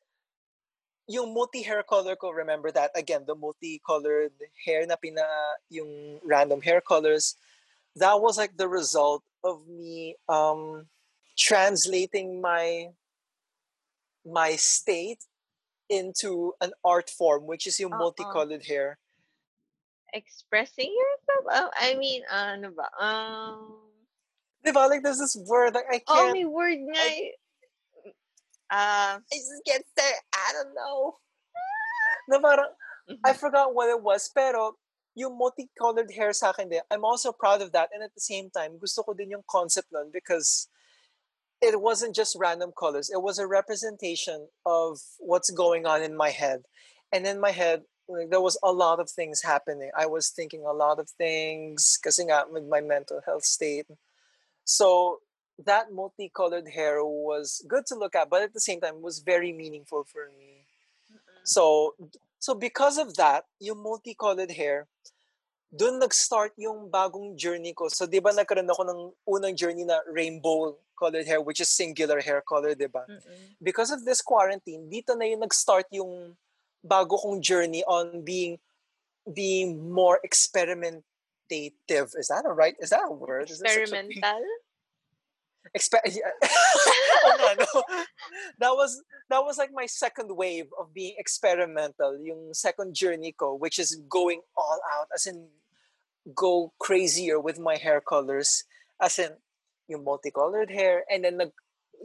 [1.06, 2.90] yung multi-hair color ko, remember that?
[2.94, 4.32] Again, the multi-colored
[4.64, 5.24] hair na pina,
[5.68, 7.36] yung random hair colors,
[7.96, 10.86] that was like the result of me um,
[11.36, 12.88] translating my
[14.24, 15.20] my state
[15.90, 18.08] into an art form, which is yung Oo.
[18.08, 18.98] multicolored hair.
[20.14, 21.44] Expressing yourself?
[21.52, 22.88] Oh, I mean, ano ba?
[22.96, 23.84] Um,
[24.64, 24.88] Diba?
[24.88, 26.96] Like there's this word like I oh, can't Oh, may word nga.
[26.96, 27.36] eh.
[28.70, 30.18] Ah, I just get there.
[30.32, 31.16] I don't know.
[32.28, 32.72] Na parang,
[33.24, 34.76] I forgot what it was, pero
[35.14, 37.90] yung multicolored hair sa akin din, I'm also proud of that.
[37.94, 40.68] And at the same time, gusto ko din yung concept nun because
[41.62, 43.10] it wasn't just random colors.
[43.10, 46.64] It was a representation of what's going on in my head.
[47.12, 49.90] And in my head, like, there was a lot of things happening.
[49.96, 53.86] I was thinking a lot of things kasi nga with my mental health state.
[54.64, 55.20] So
[55.58, 59.52] that multicolored hair was good to look at, but at the same time was very
[59.52, 60.66] meaningful for me.
[61.44, 61.94] So
[62.40, 64.88] so because of that, yung multicolored hair,
[65.74, 67.88] doon nag-start yung bagong journey ko.
[67.88, 72.20] So 'di ba nagkaroon ako ng unang journey na rainbow colored hair which is singular
[72.22, 73.06] hair color, 'di ba?
[73.06, 73.58] mm-mm.
[73.62, 76.34] Because of this quarantine, dito na yung nag-start yung
[76.84, 78.58] bago kong journey on being
[79.32, 82.12] being more experimentative.
[82.14, 82.76] Is that a right?
[82.78, 83.50] Is that a word?
[83.50, 84.20] Is experimental?
[85.72, 86.28] Expe- yeah.
[87.24, 87.70] Oo nga, no?
[88.60, 89.00] that was
[89.32, 93.96] that was like my second wave of being experimental yung second journey ko which is
[94.08, 95.48] going all out as in
[96.36, 98.64] go crazier with my hair colors
[99.00, 99.32] as in
[99.88, 101.52] yung multicolored hair and then nag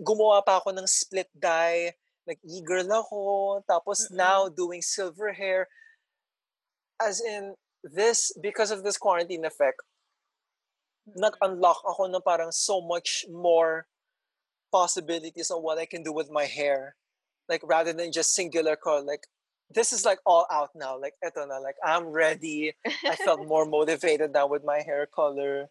[0.04, 1.96] gumawa pa ako ng split dye
[2.28, 3.22] nag e-girl ako
[3.68, 4.20] tapos Mm-mm.
[4.20, 5.68] now doing silver hair
[7.00, 9.80] as in this because of this quarantine effect
[11.08, 13.88] nag-unlock ako na parang so much more
[14.72, 16.96] possibilities on what I can do with my hair.
[17.48, 19.26] Like rather than just singular color, like
[19.74, 21.00] this is like all out now.
[21.00, 22.74] Like eto na, like I'm ready.
[23.06, 25.70] I felt more motivated now with my hair color.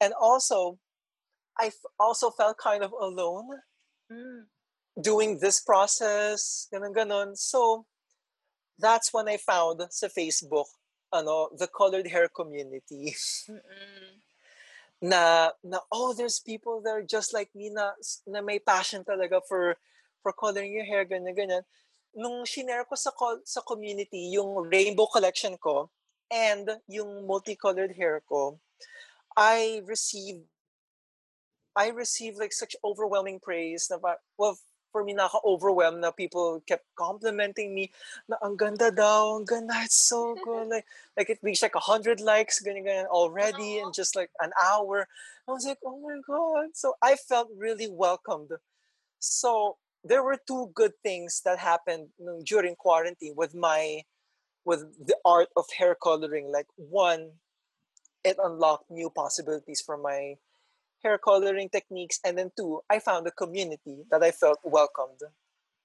[0.00, 0.78] And also,
[1.58, 3.60] I f- also felt kind of alone
[4.12, 4.44] Mm.
[5.00, 7.36] doing this process, ganun ganon.
[7.38, 7.86] So
[8.78, 10.68] that's when I found sa Facebook,
[11.12, 13.16] ano, the colored hair community.
[13.48, 14.20] Mm-mm.
[15.04, 17.92] Na na oh there's people that are just like me na
[18.24, 19.76] na may passion talaga for
[20.24, 21.64] for coloring your hair ganyan ganyan.
[22.16, 23.12] Nung shinare ko sa
[23.44, 25.92] sa community yung rainbow collection ko
[26.32, 28.56] and yung multicolored hair ko
[29.36, 30.48] I received
[31.76, 34.00] I received like such overwhelming praise na
[34.40, 34.56] well
[34.94, 37.90] for me naka-overwhelmed na people kept complimenting me
[38.30, 40.70] na ang ganda daw, ang ganda, it's so good.
[40.70, 40.86] Like,
[41.18, 45.10] like it reached like 100 likes ganyan, ganyan, already in just like an hour.
[45.48, 46.78] I was like, oh my God.
[46.78, 48.54] So I felt really welcomed.
[49.18, 52.14] So there were two good things that happened
[52.46, 54.06] during quarantine with my
[54.62, 56.54] with the art of hair coloring.
[56.54, 57.42] Like one,
[58.22, 60.38] it unlocked new possibilities for my
[61.04, 65.20] hair coloring techniques, and then two, I found a community that I felt welcomed.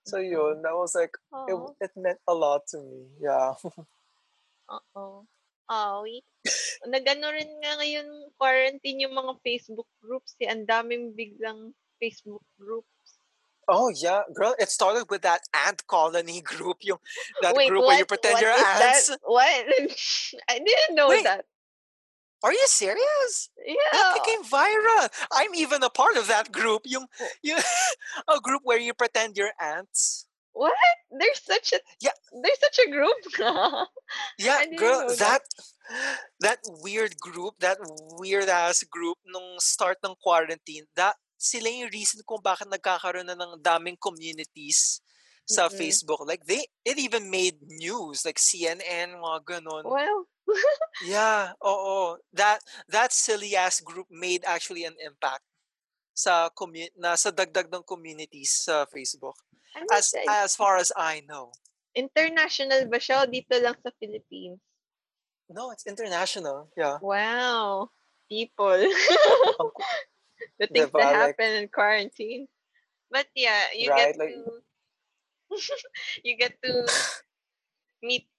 [0.07, 1.11] So yun, that was like
[1.47, 3.05] it, it meant a lot to me.
[3.21, 3.53] Yeah.
[4.95, 5.27] oo.
[5.69, 6.01] Oh,
[6.89, 10.49] nagano rin nga ngayon quarantine yung mga Facebook groups eh.
[10.49, 13.21] Ang daming biglang Facebook groups.
[13.69, 14.57] Oh yeah, girl.
[14.57, 16.81] It started with that ant colony group.
[16.81, 16.97] Yung
[17.45, 17.93] that Wait, group what?
[17.93, 19.13] where you pretend you're ants.
[19.13, 19.21] that?
[19.21, 19.45] What?
[20.49, 21.23] I didn't know Wait.
[21.23, 21.45] that.
[22.43, 23.49] Are you serious?
[23.57, 24.13] That Yeah.
[24.15, 25.09] became viral.
[25.31, 26.83] I'm even a part of that group.
[26.87, 27.07] Yung,
[27.43, 27.59] yung
[28.27, 30.25] a group where you pretend you're ants.
[30.53, 30.73] What?
[31.11, 32.15] There's such a Yeah.
[32.31, 33.19] There's such a group.
[34.39, 35.43] Yeah, girl, that that.
[36.39, 37.77] that weird group, that
[38.17, 43.37] weird ass group nung start ng quarantine, that sila yung reason kung bakit nagkakaroon na
[43.37, 45.01] ng daming communities
[45.45, 45.77] sa Mm-mm.
[45.77, 46.21] Facebook.
[46.25, 49.85] Like they it even made news like CNN mga ganon.
[49.85, 50.25] well,
[51.05, 52.19] Yeah, oo.
[52.35, 52.59] That
[52.91, 55.43] that silly ass group made actually an impact
[56.11, 59.39] sa commu- na sa dagdag ng communities sa Facebook.
[59.77, 60.25] ano As siya?
[60.43, 61.53] as far as I know.
[61.95, 64.59] international ba siya o dito lang sa Philippines?
[65.49, 66.69] No, it's international.
[66.77, 67.01] Yeah.
[67.01, 67.89] Wow.
[68.29, 68.77] People.
[70.59, 72.47] The things Diba, that like- happen in quarantine.
[73.11, 74.61] But yeah, you Right, get like- to
[76.23, 76.85] you get to
[78.03, 78.29] meet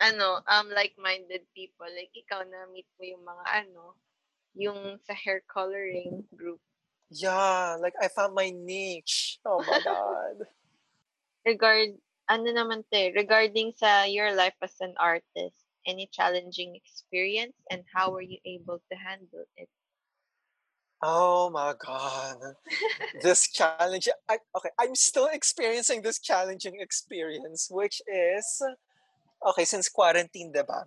[0.00, 1.88] ano, um like-minded people.
[1.88, 3.96] Like ikaw na meet mo yung mga ano,
[4.56, 6.60] yung sa hair coloring group.
[7.10, 9.38] Yeah, like I found my niche.
[9.44, 10.48] Oh my god.
[11.46, 11.94] Regard
[12.26, 18.10] ano naman te, regarding sa your life as an artist, any challenging experience and how
[18.10, 19.70] were you able to handle it?
[21.02, 22.56] Oh my god.
[23.22, 28.62] This challenge I okay, I'm still experiencing this challenging experience which is
[29.46, 30.84] okay, since quarantine, diba?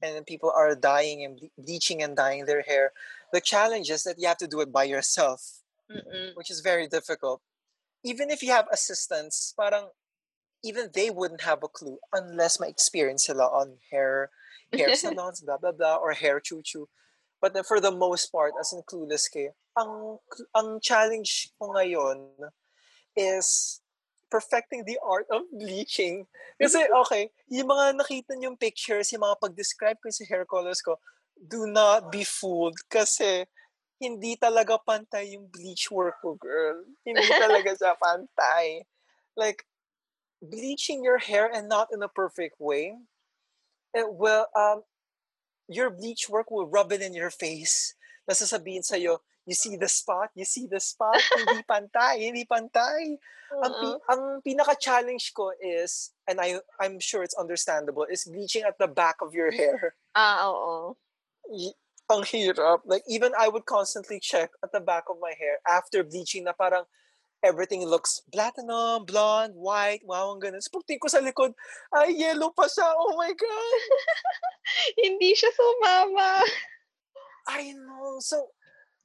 [0.00, 2.92] And people are dyeing and ble- bleaching and dyeing their hair.
[3.32, 6.34] The challenge is that you have to do it by yourself, Mm-mm.
[6.34, 7.42] which is very difficult.
[8.04, 9.90] Even if you have assistants, parang
[10.62, 14.30] even they wouldn't have a clue unless my experience sila on hair
[14.72, 16.88] hair salons, blah blah blah, or hair choo choo.
[17.40, 20.18] But then for the most part, as in clueless kayo, ang,
[20.54, 22.50] ang challenge ko ngayon
[23.14, 23.80] is
[24.30, 26.28] perfecting the art of bleaching.
[26.60, 31.00] Kasi, okay, yung mga nakita niyong pictures, yung mga pag-describe ko sa hair colors ko,
[31.38, 33.46] do not be fooled kasi
[33.98, 36.86] hindi talaga pantay yung bleach work ko, girl.
[37.02, 38.86] Hindi talaga siya pantay.
[39.34, 39.66] Like,
[40.38, 42.94] bleaching your hair and not in a perfect way,
[43.94, 44.86] it will, um,
[45.66, 47.97] your bleach work will rub it in your face.
[48.28, 53.16] Nasasabihin sa'yo, you see the spot, you see the spot, hindi pantay, hindi pantay.
[53.64, 53.80] Ang, Oo.
[53.80, 58.86] pi- ang pinaka-challenge ko is, and I, I'm sure it's understandable, is bleaching at the
[58.86, 59.96] back of your hair.
[60.12, 61.00] Ah, oo.
[61.48, 61.72] Y-
[62.08, 62.84] ang hirap.
[62.84, 66.56] Like, even I would constantly check at the back of my hair after bleaching na
[66.56, 66.84] parang
[67.44, 70.60] everything looks platinum, blonde, white, wow, ang ganun.
[70.60, 71.52] So, pagtingin ko sa likod,
[71.94, 72.88] ay, yellow pa siya.
[72.96, 73.80] Oh my God!
[75.04, 76.42] Hindi siya sumama.
[77.48, 78.18] I know.
[78.20, 78.48] So,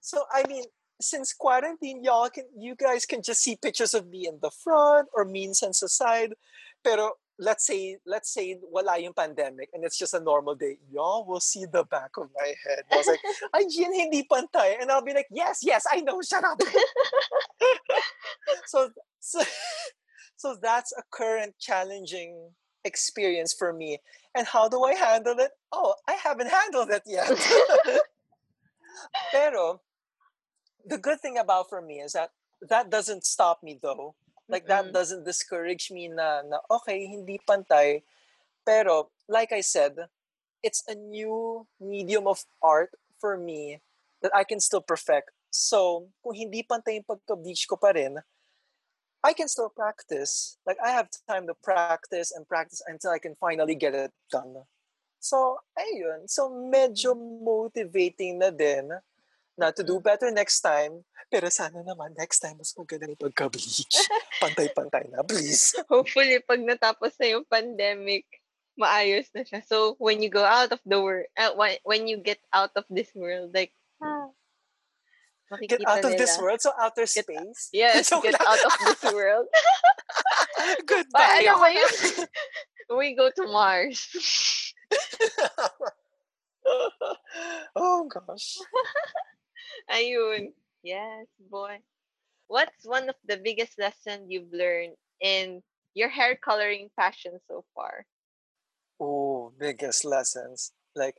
[0.01, 0.65] so I mean,
[1.01, 5.07] since quarantine, y'all can, you guys can just see pictures of me in the front
[5.13, 6.33] or minsan sa side.
[6.83, 10.77] Pero let's say, let's say wala yung pandemic and it's just a normal day.
[10.91, 12.83] Y'all will see the back of my head.
[12.91, 13.19] I was like,
[13.53, 14.75] ay, yun hindi pantay.
[14.81, 16.59] And I'll be like, yes, yes, I know, shut up.
[18.67, 18.89] so,
[19.19, 19.41] so,
[20.35, 22.51] so that's a current challenging
[22.85, 23.99] experience for me.
[24.35, 25.51] And how do I handle it?
[25.71, 27.31] Oh, I haven't handled it yet.
[29.31, 29.81] Pero
[30.85, 32.31] the good thing about for me is that
[32.61, 34.15] that doesn't stop me though.
[34.49, 34.93] Like that Mm-mm.
[34.93, 38.03] doesn't discourage me na, na okay, hindi pantay.
[38.65, 39.95] Pero like I said,
[40.61, 43.79] it's a new medium of art for me
[44.21, 45.31] that I can still perfect.
[45.51, 48.17] So, kung hindi pantay yung pagka-bleach ko pa rin,
[49.23, 50.57] I can still practice.
[50.65, 54.67] Like I have time to practice and practice until I can finally get it done.
[55.23, 56.27] So, ayun.
[56.27, 58.91] So, medyo motivating na din
[59.55, 61.07] na to do better next time.
[61.31, 64.03] Pero sana naman next time mas maganda yung pagka-bleach.
[64.43, 65.79] Pantay-pantay na, please.
[65.87, 68.27] Hopefully, pag natapos na yung pandemic,
[68.75, 69.63] maayos na siya.
[69.63, 72.83] So, when you go out of the world, uh, when, when you get out of
[72.91, 73.71] this world, like,
[74.03, 74.27] ah,
[75.61, 77.69] Get out of this world, so outer Get- space.
[77.69, 79.45] Yes, Joke get out of this world.
[80.89, 81.45] Goodbye.
[81.45, 81.77] ano ba na.
[81.77, 82.27] yun?
[82.97, 84.01] We go to Mars.
[87.75, 88.57] oh gosh.
[89.91, 90.53] Ayun.
[90.83, 91.79] Yes, boy.
[92.47, 95.63] What's one of the biggest lessons you've learned in
[95.93, 98.05] your hair coloring passion so far?
[98.99, 100.71] Oh, biggest lessons.
[100.95, 101.15] Like,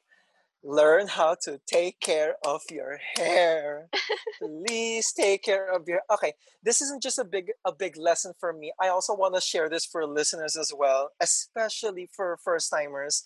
[0.62, 3.88] learn how to take care of your hair.
[4.40, 6.00] Please take care of your.
[6.10, 8.72] Okay, this isn't just a big a big lesson for me.
[8.80, 13.24] I also want to share this for listeners as well, especially for first timers.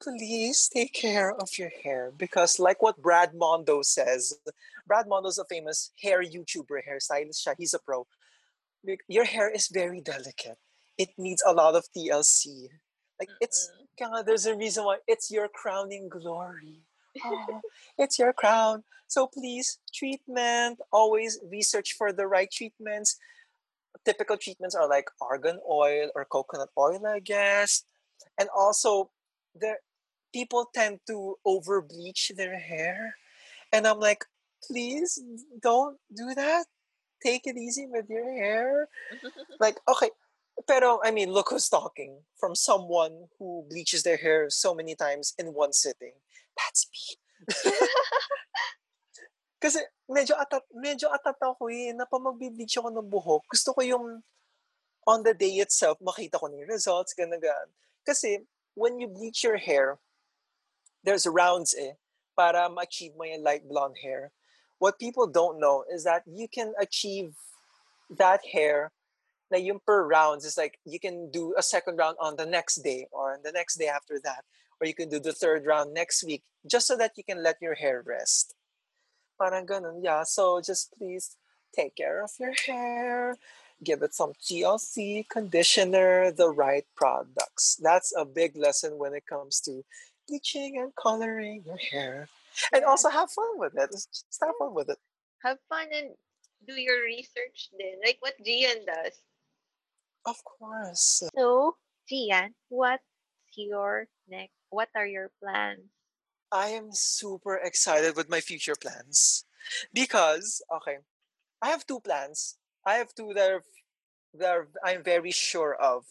[0.00, 4.38] Please take care of your hair because, like what Brad Mondo says,
[4.86, 7.42] Brad Mondo's a famous hair YouTuber, hairstylist.
[7.44, 7.54] Siya.
[7.58, 8.06] He's a pro.
[9.08, 10.56] Your hair is very delicate.
[10.96, 12.68] It needs a lot of TLC.
[13.18, 16.82] Like it's God, there's a reason why it's your crowning glory.
[17.24, 17.60] Oh,
[17.96, 18.84] it's your crown.
[19.08, 20.78] So please, treatment.
[20.92, 23.16] Always research for the right treatments.
[24.04, 27.82] Typical treatments are like argan oil or coconut oil, I guess.
[28.38, 29.10] And also,
[29.58, 29.78] there
[30.32, 33.16] people tend to over bleach their hair,
[33.72, 34.24] and I'm like,
[34.64, 35.20] please
[35.62, 36.66] don't do that.
[37.22, 38.88] Take it easy with your hair.
[39.60, 40.10] like, okay,
[40.66, 45.34] pero I mean, look who's talking from someone who bleaches their hair so many times
[45.38, 46.14] in one sitting.
[46.56, 47.18] That's me.
[49.62, 53.42] Kasi medyo atat, medyo atat ako eh, na pa magbibleach ako ng buhok.
[53.50, 54.22] Gusto ko yung
[55.08, 57.42] on the day itself, makita ko ng results, ganun
[58.06, 58.44] Kasi
[58.78, 59.98] when you bleach your hair,
[61.04, 61.92] there's rounds eh,
[62.36, 64.32] para ma-achieve mo yung light blonde hair.
[64.78, 67.34] What people don't know is that you can achieve
[68.10, 68.92] that hair
[69.50, 72.76] na yung per rounds is like you can do a second round on the next
[72.84, 74.44] day or the next day after that
[74.80, 77.56] or you can do the third round next week just so that you can let
[77.60, 78.54] your hair rest.
[79.40, 80.22] Parang ganun yeah.
[80.22, 81.36] So just please
[81.74, 83.36] take care of your hair.
[83.82, 87.78] Give it some TLC conditioner the right products.
[87.80, 89.84] That's a big lesson when it comes to
[90.28, 92.28] bleaching and coloring your hair
[92.72, 94.98] and also have fun with it just have fun with it
[95.42, 96.14] have fun and
[96.66, 99.18] do your research then like what Gian does
[100.28, 101.22] of course.
[101.34, 101.76] So,
[102.06, 103.02] Gian, what's
[103.56, 104.52] your next?
[104.68, 105.88] What are your plans?
[106.52, 109.44] I am super excited with my future plans
[109.92, 110.98] because okay,
[111.62, 112.58] I have two plans.
[112.84, 113.62] I have two that are,
[114.34, 116.04] that are, I'm very sure of.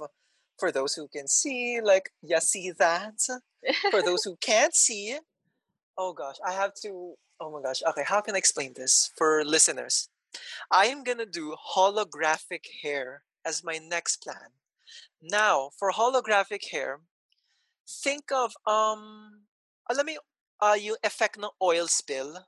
[0.58, 3.22] For those who can see, like you see that.
[3.92, 5.18] For those who can't see,
[5.98, 7.16] oh gosh, I have to.
[7.40, 7.82] Oh my gosh.
[7.88, 10.10] Okay, how can I explain this for listeners?
[10.72, 14.58] I am gonna do holographic hair as my next plan.
[15.22, 17.02] Now, for holographic hair,
[17.86, 19.46] think of um
[19.90, 20.28] alam mo yung,
[20.62, 22.44] uh, yung effect ng oil spill.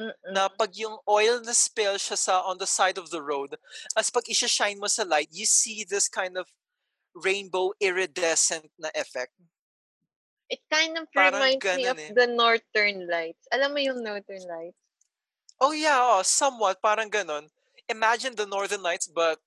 [0.00, 0.32] Mm-mm.
[0.32, 3.60] Na pag yung oil na spill siya sa on the side of the road,
[3.92, 6.48] as pag isha-shine mo sa light, you see this kind of
[7.14, 9.32] rainbow iridescent na effect.
[10.50, 12.10] It kind of Parang reminds me of eh.
[12.10, 13.46] the northern lights.
[13.54, 14.78] Alam mo yung northern lights?
[15.60, 17.46] Oh yeah, oh, somewhat parang ganon.
[17.86, 19.38] Imagine the northern lights but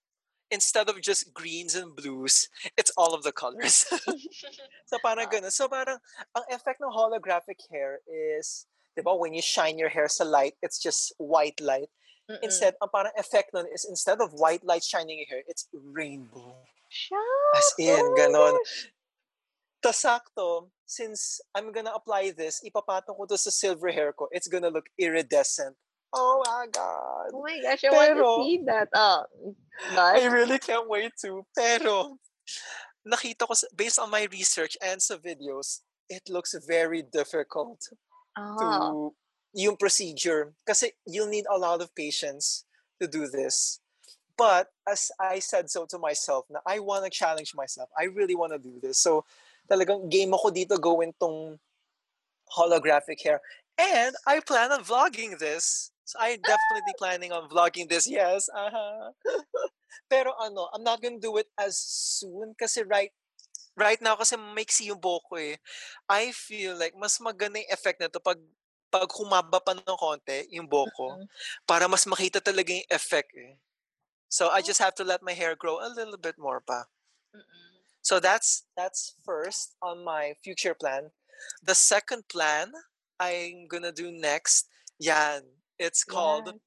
[0.53, 2.47] instead of just greens and blues,
[2.77, 3.83] it's all of the colors.
[4.85, 5.51] so parang ganun.
[5.51, 5.97] So parang,
[6.37, 10.53] ang effect ng holographic hair is, di ba, when you shine your hair sa light,
[10.61, 11.89] it's just white light.
[12.29, 12.39] Mm-mm.
[12.45, 16.55] Instead, ang parang effect nun is instead of white light shining your hair, it's rainbow.
[17.55, 18.57] As in, ganon.
[19.83, 24.47] Tas sakto, since I'm gonna apply this, ipapatong ko to sa silver hair ko, it's
[24.47, 25.75] gonna look iridescent
[26.13, 27.33] Oh my God.
[27.33, 28.87] Oh my gosh, I Pero, want to see that.
[28.93, 29.25] Oh,
[29.95, 30.21] but...
[30.21, 31.41] I really can't wait to.
[31.57, 32.17] Pero,
[33.01, 37.81] nakita ko, based on my research and sa videos, it looks very difficult
[38.37, 38.57] oh.
[38.61, 38.69] to
[39.57, 40.53] yung procedure.
[40.67, 42.65] Kasi you'll need a lot of patience
[43.01, 43.81] to do this.
[44.37, 47.89] But as I said so to myself, na I want to challenge myself.
[47.97, 48.97] I really want to do this.
[48.97, 49.25] So,
[49.69, 51.59] talagang game ako dito gawin tong
[52.49, 53.39] holographic hair.
[53.77, 55.91] And I plan on vlogging this.
[56.05, 58.05] So I'm definitely planning on vlogging this.
[58.05, 58.49] Yes.
[58.51, 59.11] Uh-huh.
[60.11, 63.09] Pero ano, I'm not gonna do it as soon kasi right
[63.73, 65.57] right now kasi maiksi yung boko eh.
[66.05, 68.37] I feel like mas maganda yung effect na to pag
[68.93, 71.25] pag humaba pa ng konti yung boko mm-hmm.
[71.65, 73.57] para mas makita talaga yung effect eh.
[74.33, 76.89] So I just have to let my hair grow a little bit more pa.
[77.37, 77.69] Mm-mm.
[78.01, 81.13] So that's that's first on my future plan.
[81.61, 82.73] The second plan
[83.19, 84.65] I'm gonna do next,
[84.97, 86.57] yan, it's called, yeah.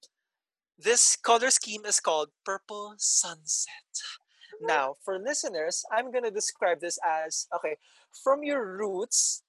[0.78, 3.90] this color scheme is called Purple Sunset.
[3.98, 4.66] Mm-hmm.
[4.70, 7.82] Now, for listeners, I'm to describe this as okay,
[8.22, 9.42] from your roots,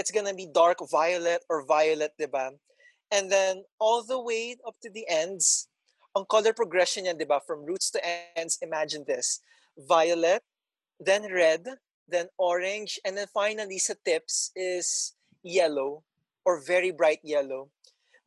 [0.00, 2.56] it's to be dark violet or violet, diba?
[3.12, 5.68] And then all the way up to the ends,
[6.14, 7.40] on color progression yan, diba?
[7.46, 8.00] From roots to
[8.36, 9.40] ends, imagine this.
[9.76, 10.42] Violet,
[10.98, 11.66] then red,
[12.08, 16.02] then orange, and then finally sa tips is yellow
[16.44, 17.70] or very bright yellow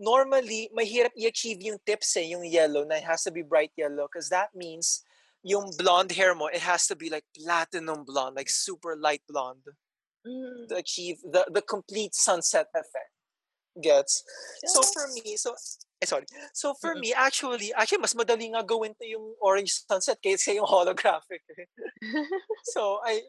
[0.02, 4.10] normally, mahirap i-achieve yung tips eh, yung yellow, na it has to be bright yellow
[4.10, 5.06] because that means
[5.46, 9.64] yung blonde hair mo, it has to be like platinum blonde, like super light blonde.
[10.22, 10.70] Mm.
[10.70, 13.10] to achieve the, the complete sunset effect.
[13.80, 14.24] Gets?
[14.66, 15.56] So for me, so
[16.02, 16.26] eh, sorry.
[16.54, 17.02] So for Mm-mm.
[17.02, 21.46] me, actually, actually mas madali nga gawin to yung orange sunset kaysa yung holographic.
[22.74, 23.22] so I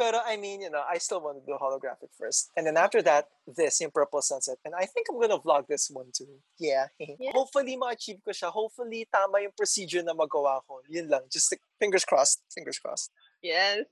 [0.00, 2.48] pero I mean, you know, I still want to do holographic first.
[2.56, 4.56] And then after that, this yung purple sunset.
[4.64, 6.40] And I think I'm gonna vlog this one too.
[6.58, 6.86] Yeah.
[7.20, 7.32] Yeah.
[7.34, 8.48] Hopefully ma-achieve ko siya.
[8.48, 10.80] Hopefully tama yung procedure na magawa ko.
[10.88, 11.28] Yun lang.
[11.28, 12.40] Just like, fingers crossed.
[12.48, 13.12] Fingers crossed.
[13.42, 13.84] yes.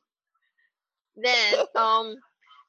[1.18, 2.14] Then, um,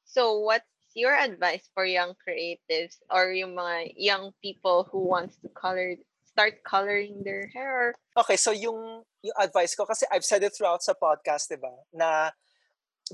[0.04, 5.48] so what's your advice for young creatives or yung mga young people who wants to
[5.48, 7.94] color, start coloring their hair?
[8.16, 11.74] Okay, so yung yung advice ko kasi I've said it throughout sa podcast, 'di ba?
[11.92, 12.30] Na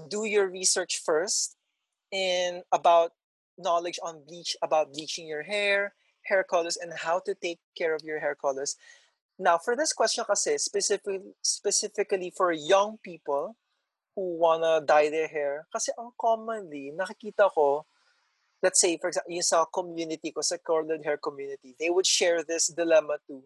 [0.09, 1.57] do your research first
[2.13, 3.13] in about
[3.59, 5.95] knowledge on bleach about bleaching your hair,
[6.29, 8.77] hair colors and how to take care of your hair colors.
[9.39, 13.57] Now, for this question kasi specifically specifically for young people
[14.17, 17.85] who wanna dye their hair kasi ang commonly nakikita ko
[18.65, 22.41] let's say for example yung sa community ko sa curly hair community they would share
[22.43, 23.45] this dilemma too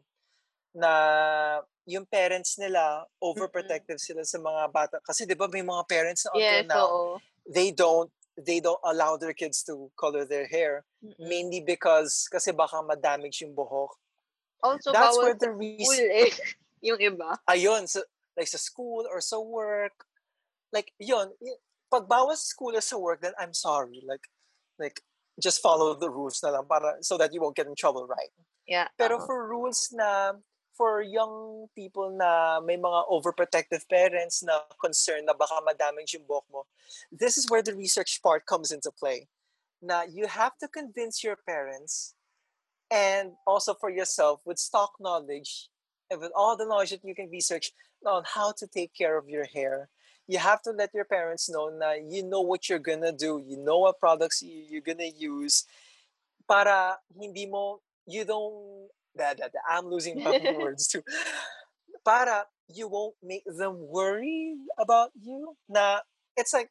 [0.71, 6.23] na yung parents nila overprotective sila sa mga bata kasi 'di ba may mga parents
[6.25, 7.19] na until Yes, now oo.
[7.43, 8.07] they don't
[8.39, 11.19] they don't allow their kids to color their hair Mm-mm.
[11.19, 13.99] mainly because kasi baka ma-damage yung buhok
[14.61, 16.33] Also, that's where the sa school reason eh.
[16.93, 17.41] yung iba.
[17.49, 18.05] ayun so,
[18.37, 20.05] like sa school or sa work
[20.73, 21.59] like yun y-
[21.91, 24.27] pag bawal sa school or sa work then I'm sorry like
[24.79, 25.01] like
[25.41, 28.31] just follow the rules na lang para so that you won't get in trouble right
[28.71, 28.87] Yeah.
[28.95, 29.27] Pero oo.
[29.27, 30.39] for rules na
[30.79, 36.47] for young people na may mga overprotective parents na concerned na baka madamage yung buhok
[36.55, 36.63] mo,
[37.11, 39.27] this is where the research part comes into play.
[39.83, 42.15] Na you have to convince your parents
[42.95, 45.67] and also for yourself with stock knowledge
[46.07, 47.75] and with all the knowledge that you can research
[48.07, 49.91] on how to take care of your hair.
[50.31, 53.59] You have to let your parents know na you know what you're gonna do, you
[53.59, 55.67] know what products you, you're gonna use
[56.47, 61.03] para hindi mo you don't that, that, that I'm losing my words too.
[62.07, 65.59] Para you won't make them worry about you.
[65.67, 66.07] Na
[66.39, 66.71] it's like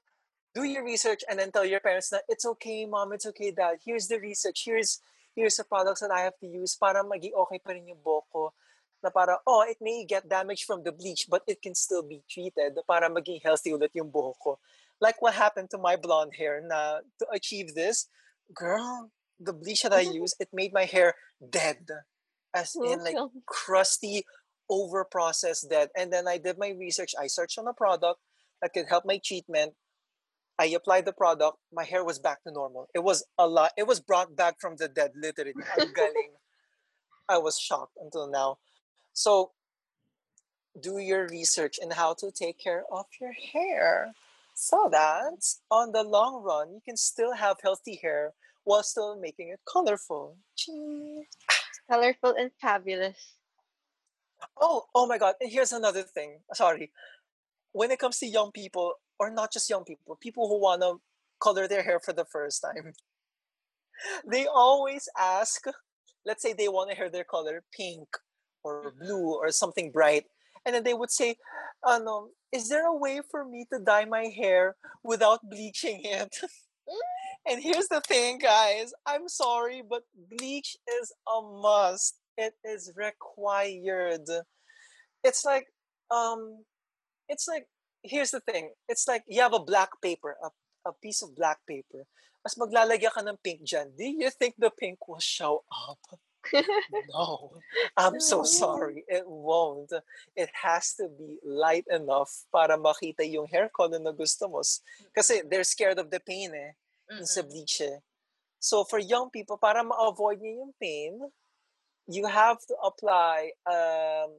[0.56, 3.84] do your research and then tell your parents that it's okay, mom, it's okay, dad.
[3.84, 4.64] Here's the research.
[4.66, 5.00] Here's
[5.36, 8.56] here's the products that I have to use para maging okay pa rin yung buhok.
[9.04, 12.22] Na para, oh, it may get damaged from the bleach, but it can still be
[12.30, 14.60] treated para maging healthy ulit yung buhok ko.
[15.00, 18.08] Like what happened to my blonde hair na to achieve this,
[18.54, 21.88] girl, the bleach that I use, it made my hair dead.
[22.54, 24.26] As oh, in like crusty,
[24.70, 25.90] over processed dead.
[25.98, 27.14] And then I did my research.
[27.20, 28.20] I searched on a product
[28.62, 29.74] that could help my treatment.
[30.60, 31.58] I applied the product.
[31.74, 32.88] My hair was back to normal.
[32.94, 33.72] It was a lot.
[33.78, 35.54] It was brought back from the dead, literally.
[37.30, 38.58] I was shocked until now.
[39.20, 39.52] So,
[40.80, 44.14] do your research in how to take care of your hair
[44.56, 48.32] so that on the long run, you can still have healthy hair
[48.64, 50.38] while still making it colorful.
[50.56, 51.26] Ching.
[51.92, 53.34] colorful and fabulous.
[54.56, 55.36] Oh, oh my God.
[55.42, 56.40] And here's another thing.
[56.54, 56.90] Sorry.
[57.74, 61.02] When it comes to young people, or not just young people, people who want to
[61.42, 62.94] color their hair for the first time,
[64.26, 65.66] they always ask,
[66.26, 68.08] let's say they want to hair their color pink
[68.64, 70.26] or blue or something bright.
[70.66, 71.36] And then they would say,
[71.86, 76.36] ano, is there a way for me to dye my hair without bleaching it?
[77.50, 78.94] and here's the thing, guys.
[79.06, 82.20] I'm sorry, but bleach is a must.
[82.38, 84.28] It is required.
[85.24, 85.68] It's like,
[86.12, 86.64] um,
[87.28, 87.68] it's like,
[88.04, 88.72] here's the thing.
[88.88, 92.08] It's like you have a black paper, a, a piece of black paper.
[92.44, 93.92] Mas maglalagyan ka ng pink dyan.
[93.98, 96.00] Do you think the pink will show up?
[97.14, 97.52] No.
[97.98, 99.04] I'm so sorry.
[99.08, 99.92] It won't.
[100.36, 104.62] It has to be light enough para makita yung hair color na gusto mo.
[105.16, 106.74] Kasi they're scared of the pain eh.
[107.12, 108.00] Yung sa bleach eh.
[108.60, 111.16] So for young people, para ma-avoid niyo yung pain,
[112.08, 114.36] you have to apply, um,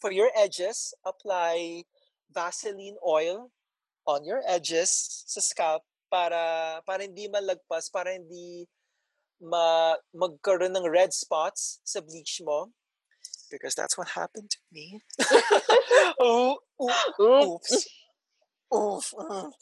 [0.00, 1.84] for your edges, apply
[2.32, 3.52] Vaseline oil
[4.08, 4.90] on your edges
[5.28, 8.66] sa scalp para para hindi malagpas, para hindi
[9.42, 12.70] ma magkaroon ng red spots sa bleach mo.
[13.50, 15.02] Because that's what happened to me.
[16.22, 17.72] oh, oo- Oops.
[18.72, 19.12] Oof.
[19.12, 19.52] mm.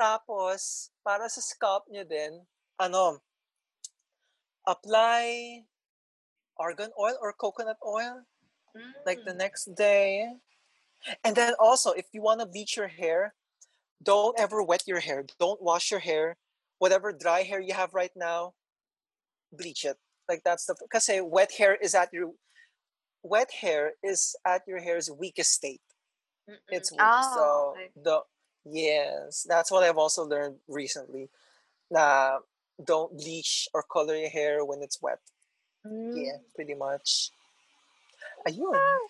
[0.00, 2.48] Tapos, para sa scalp nyo din,
[2.80, 3.20] ano,
[4.66, 5.64] apply
[6.58, 8.24] argan oil or coconut oil
[9.04, 9.42] like the Mm.
[9.44, 10.36] next day.
[11.24, 13.34] And then also, if you want to bleach your hair,
[14.02, 15.24] don't ever wet your hair.
[15.38, 16.36] Don't wash your hair.
[16.78, 18.54] Whatever dry hair you have right now,
[19.52, 19.98] bleach it.
[20.28, 22.32] Like that's the because say wet hair is at your
[23.22, 25.80] wet hair is at your hair's weakest state.
[26.48, 26.56] Mm-mm.
[26.70, 27.00] It's weak.
[27.02, 27.90] Oh, so okay.
[27.96, 28.20] the
[28.64, 31.30] Yes, that's what I've also learned recently.
[31.90, 32.38] Na
[32.82, 35.18] don't bleach or color your hair when it's wet.
[35.84, 36.44] Yeah, Mm.
[36.54, 37.30] pretty much.
[38.46, 38.76] Ayun.
[38.76, 39.08] I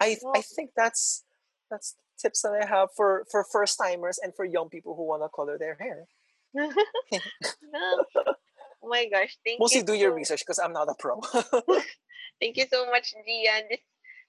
[0.00, 1.24] I Well, think that's
[1.70, 5.22] that's tips that I have for for first timers and for young people who want
[5.22, 6.06] to color their hair.
[8.82, 11.20] Oh my gosh, thank Mostly you do your research because I'm not a pro.
[12.40, 13.68] thank you so much, Gian.
[13.68, 13.84] This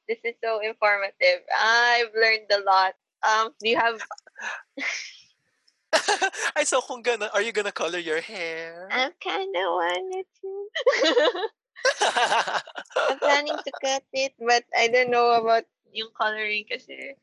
[0.08, 1.48] this is so informative.
[1.56, 2.94] I've learned a lot.
[3.24, 4.02] Um, do you have
[6.56, 8.88] I so kung gonna, are you gonna color your hair?
[8.92, 10.52] I kinda wanted to.
[12.96, 17.16] I'm planning to cut it, but I don't know about yung coloring kasi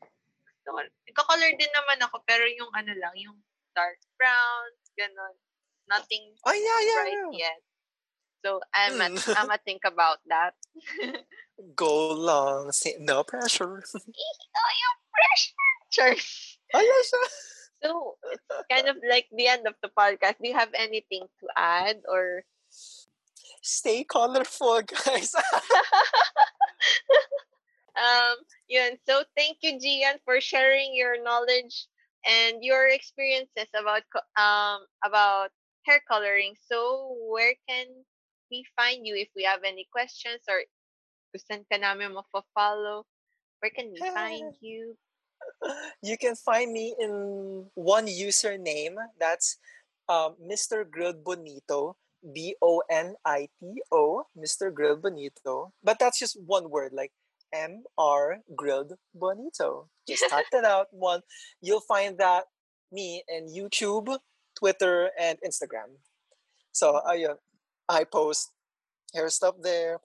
[0.45, 3.37] gusto ko- nagko-color din naman ako, pero yung ano lang, yung
[3.73, 5.35] dark brown, ganon.
[5.89, 7.49] Nothing oh yeah, yeah, bright yeah.
[7.49, 7.59] yet.
[8.45, 9.35] So I'm at, Mm.
[9.37, 10.53] I'm at think about that.
[11.75, 13.83] Go long, say- no pressure.
[13.95, 15.67] oh, yung pressure!
[15.91, 16.15] Siya.
[17.83, 20.35] So it's kind of like the end of the podcast.
[20.41, 22.43] Do you have anything to add or
[23.61, 25.35] Stay colorful, guys.
[27.97, 28.35] um
[28.67, 28.95] yun.
[29.07, 31.87] So thank you Gian for sharing your knowledge
[32.27, 34.03] and your experiences about
[34.39, 35.51] um about
[35.85, 36.55] hair coloring.
[36.67, 37.87] So where can
[38.51, 40.63] we find you if we have any questions or
[41.33, 42.15] gusto ka namin
[42.55, 43.05] follow
[43.59, 44.95] Where can we find you?
[46.01, 48.95] you can find me in one username.
[49.19, 49.57] That's
[50.07, 50.89] um, Mr.
[50.89, 51.95] Grilled Bonito.
[52.33, 54.73] B O N I T O, Mr.
[54.73, 55.71] Grilled Bonito.
[55.83, 57.11] But that's just one word, like
[57.53, 59.87] M R Grilled Bonito.
[60.07, 60.87] Just type that out.
[60.91, 61.21] One,
[61.61, 62.45] you'll find that
[62.91, 64.17] me in YouTube,
[64.59, 65.95] Twitter, and Instagram.
[66.71, 67.39] So ayun,
[67.87, 68.51] I post
[69.15, 69.99] hair stuff there.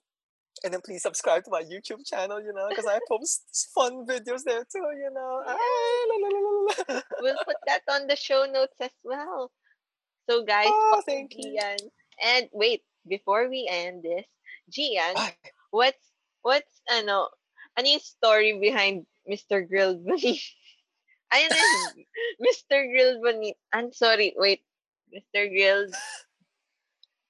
[0.63, 3.43] And then please subscribe to my YouTube channel, you know, because I post
[3.75, 5.43] fun videos there too, you know.
[5.45, 7.01] Ah, la, la, la.
[7.21, 9.51] We'll put that on the show notes as well.
[10.29, 11.59] So guys, Oh, thank you.
[12.23, 14.25] And wait, before we end this,
[14.71, 15.35] Gian, Ay,
[15.69, 16.01] what's
[16.41, 17.29] what's ano,
[17.77, 19.67] ano yung story behind Mr.
[19.67, 20.39] Grilled Bonito?
[21.33, 21.65] Ayun na,
[22.45, 22.85] Mr.
[22.89, 23.57] Grilled Bonito.
[23.73, 24.61] I'm sorry, wait.
[25.13, 25.47] Mr.
[25.49, 25.87] Grill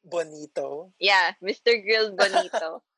[0.04, 0.94] Bonito.
[1.00, 1.82] yeah, Mr.
[1.84, 2.82] Grill Bonito.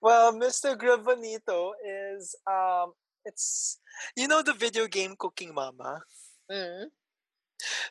[0.00, 0.78] Well, Mr.
[0.78, 3.78] Grill Bonito is um it's
[4.16, 6.00] you know the video game Cooking Mama?
[6.50, 6.88] Mm.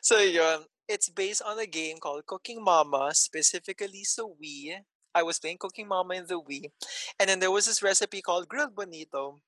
[0.02, 4.74] So yun, it's based on a game called Cooking Mama, specifically sa Wii.
[5.14, 6.70] I was playing Cooking Mama in the Wii.
[7.18, 9.38] And then there was this recipe called Grilled Bonito.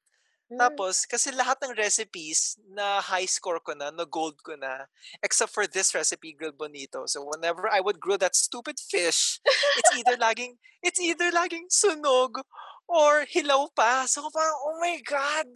[0.53, 0.61] Mm.
[0.61, 4.85] Tapos, kasi lahat ng recipes na high score ko na, na gold ko na,
[5.25, 7.09] except for this recipe, Grilled Bonito.
[7.09, 9.41] So whenever I would grill that stupid fish,
[9.81, 12.45] it's either laging, it's either laging sunog
[12.85, 14.05] or hilaw pa.
[14.05, 15.49] So parang, oh my God!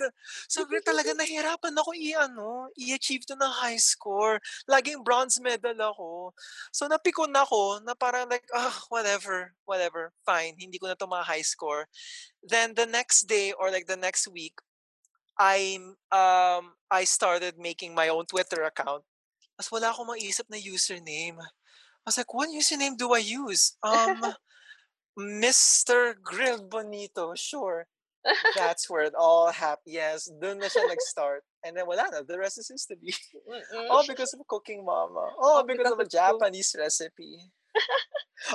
[0.48, 4.40] So talaga nahirapan ako i-ano, i-achieve to ng high score.
[4.64, 6.32] Laging bronze medal ako.
[6.72, 10.56] So napikon ako na parang like, ah, whatever, whatever, fine.
[10.56, 11.84] Hindi ko na to ma-high score.
[12.40, 14.56] Then the next day or like the next week,
[15.38, 15.78] I
[16.12, 19.04] um I started making my own Twitter account.
[19.56, 21.40] Tapos wala akong maisip na username.
[21.40, 23.76] I was like, what username do I use?
[23.82, 24.22] Um,
[25.18, 26.14] Mr.
[26.22, 27.86] Grilled Bonito, sure.
[28.56, 29.94] That's where it all happened.
[29.94, 31.42] Yes, dun na siya nag-start.
[31.64, 33.14] And then wala na, the rest is history.
[33.48, 33.90] Mm-mm.
[33.90, 35.34] All because of Cooking Mama.
[35.40, 36.18] All All because, because of a of food.
[36.18, 37.38] Japanese recipe.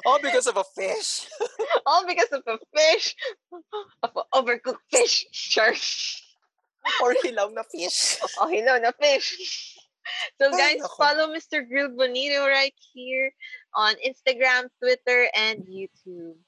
[0.05, 1.27] all because of a fish.
[1.85, 3.15] All because of a fish,
[4.03, 5.25] of an overcooked fish.
[5.31, 5.73] Sure.
[7.01, 8.17] Or hilaw na fish.
[8.39, 9.77] Oh, hello, na fish.
[10.41, 11.61] So guys, follow Mr.
[11.61, 13.31] Grill Bonito right here
[13.75, 16.41] on Instagram, Twitter, and YouTube.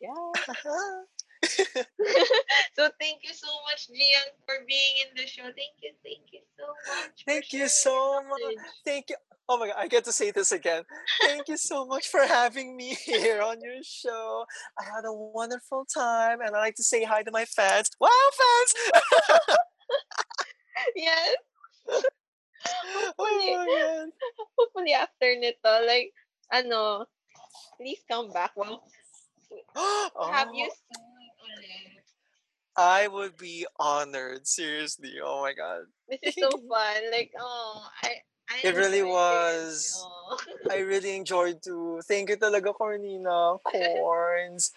[0.00, 0.32] Yeah.
[2.74, 5.42] so thank you so much, Gian, for being in the show.
[5.42, 7.24] Thank you, thank you so much.
[7.26, 8.56] Thank you so much.
[8.84, 9.16] Thank you.
[9.48, 10.84] Oh my god, I get to say this again.
[11.20, 14.46] Thank you so much for having me here on your show.
[14.80, 17.90] I had a wonderful time and I like to say hi to my fans.
[18.00, 18.08] Wow,
[18.38, 19.58] fans!
[20.96, 21.36] Yes.
[21.88, 24.08] oh Hopefully, my god.
[24.58, 26.12] hopefully after nito, like,
[26.52, 27.06] ano,
[27.78, 28.52] please come back.
[28.56, 28.82] Well,
[30.32, 32.04] have you Oh, soon ulit.
[32.76, 34.46] I would be honored.
[34.50, 35.22] Seriously.
[35.22, 35.86] Oh my god.
[36.10, 37.00] This is so fun.
[37.12, 38.18] Like, oh, I,
[38.50, 39.94] I It really was.
[40.02, 40.36] Oh.
[40.70, 42.02] I really enjoyed too.
[42.02, 43.62] Thank you talaga, Cornina.
[43.62, 44.72] Corns.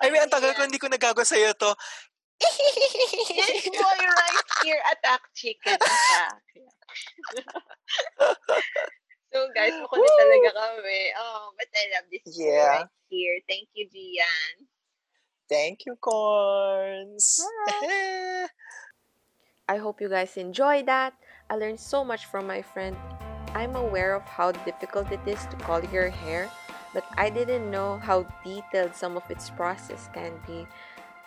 [0.00, 1.76] I mean, ang tagal ko hindi ko nagagawa sa'yo to.
[2.40, 6.42] This boy right here, attack chicken attack.
[9.32, 11.00] so guys, makulit talaga kami.
[11.18, 12.86] Oh, but I love this Yeah.
[12.86, 13.38] right here.
[13.48, 14.66] Thank you, Gian.
[15.48, 17.40] Thank you, Corns.
[19.68, 21.14] I hope you guys enjoyed that.
[21.48, 22.96] I learned so much from my friend.
[23.54, 26.48] I'm aware of how difficult it is to color your hair,
[26.96, 30.66] but I didn't know how detailed some of its process can be.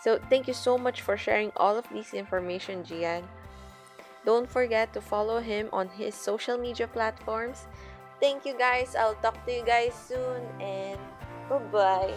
[0.05, 3.25] So thank you so much for sharing all of this information, Gian.
[4.21, 7.65] Don't forget to follow him on his social media platforms.
[8.21, 8.93] Thank you guys.
[8.93, 11.01] I'll talk to you guys soon and
[11.49, 12.13] bye-bye.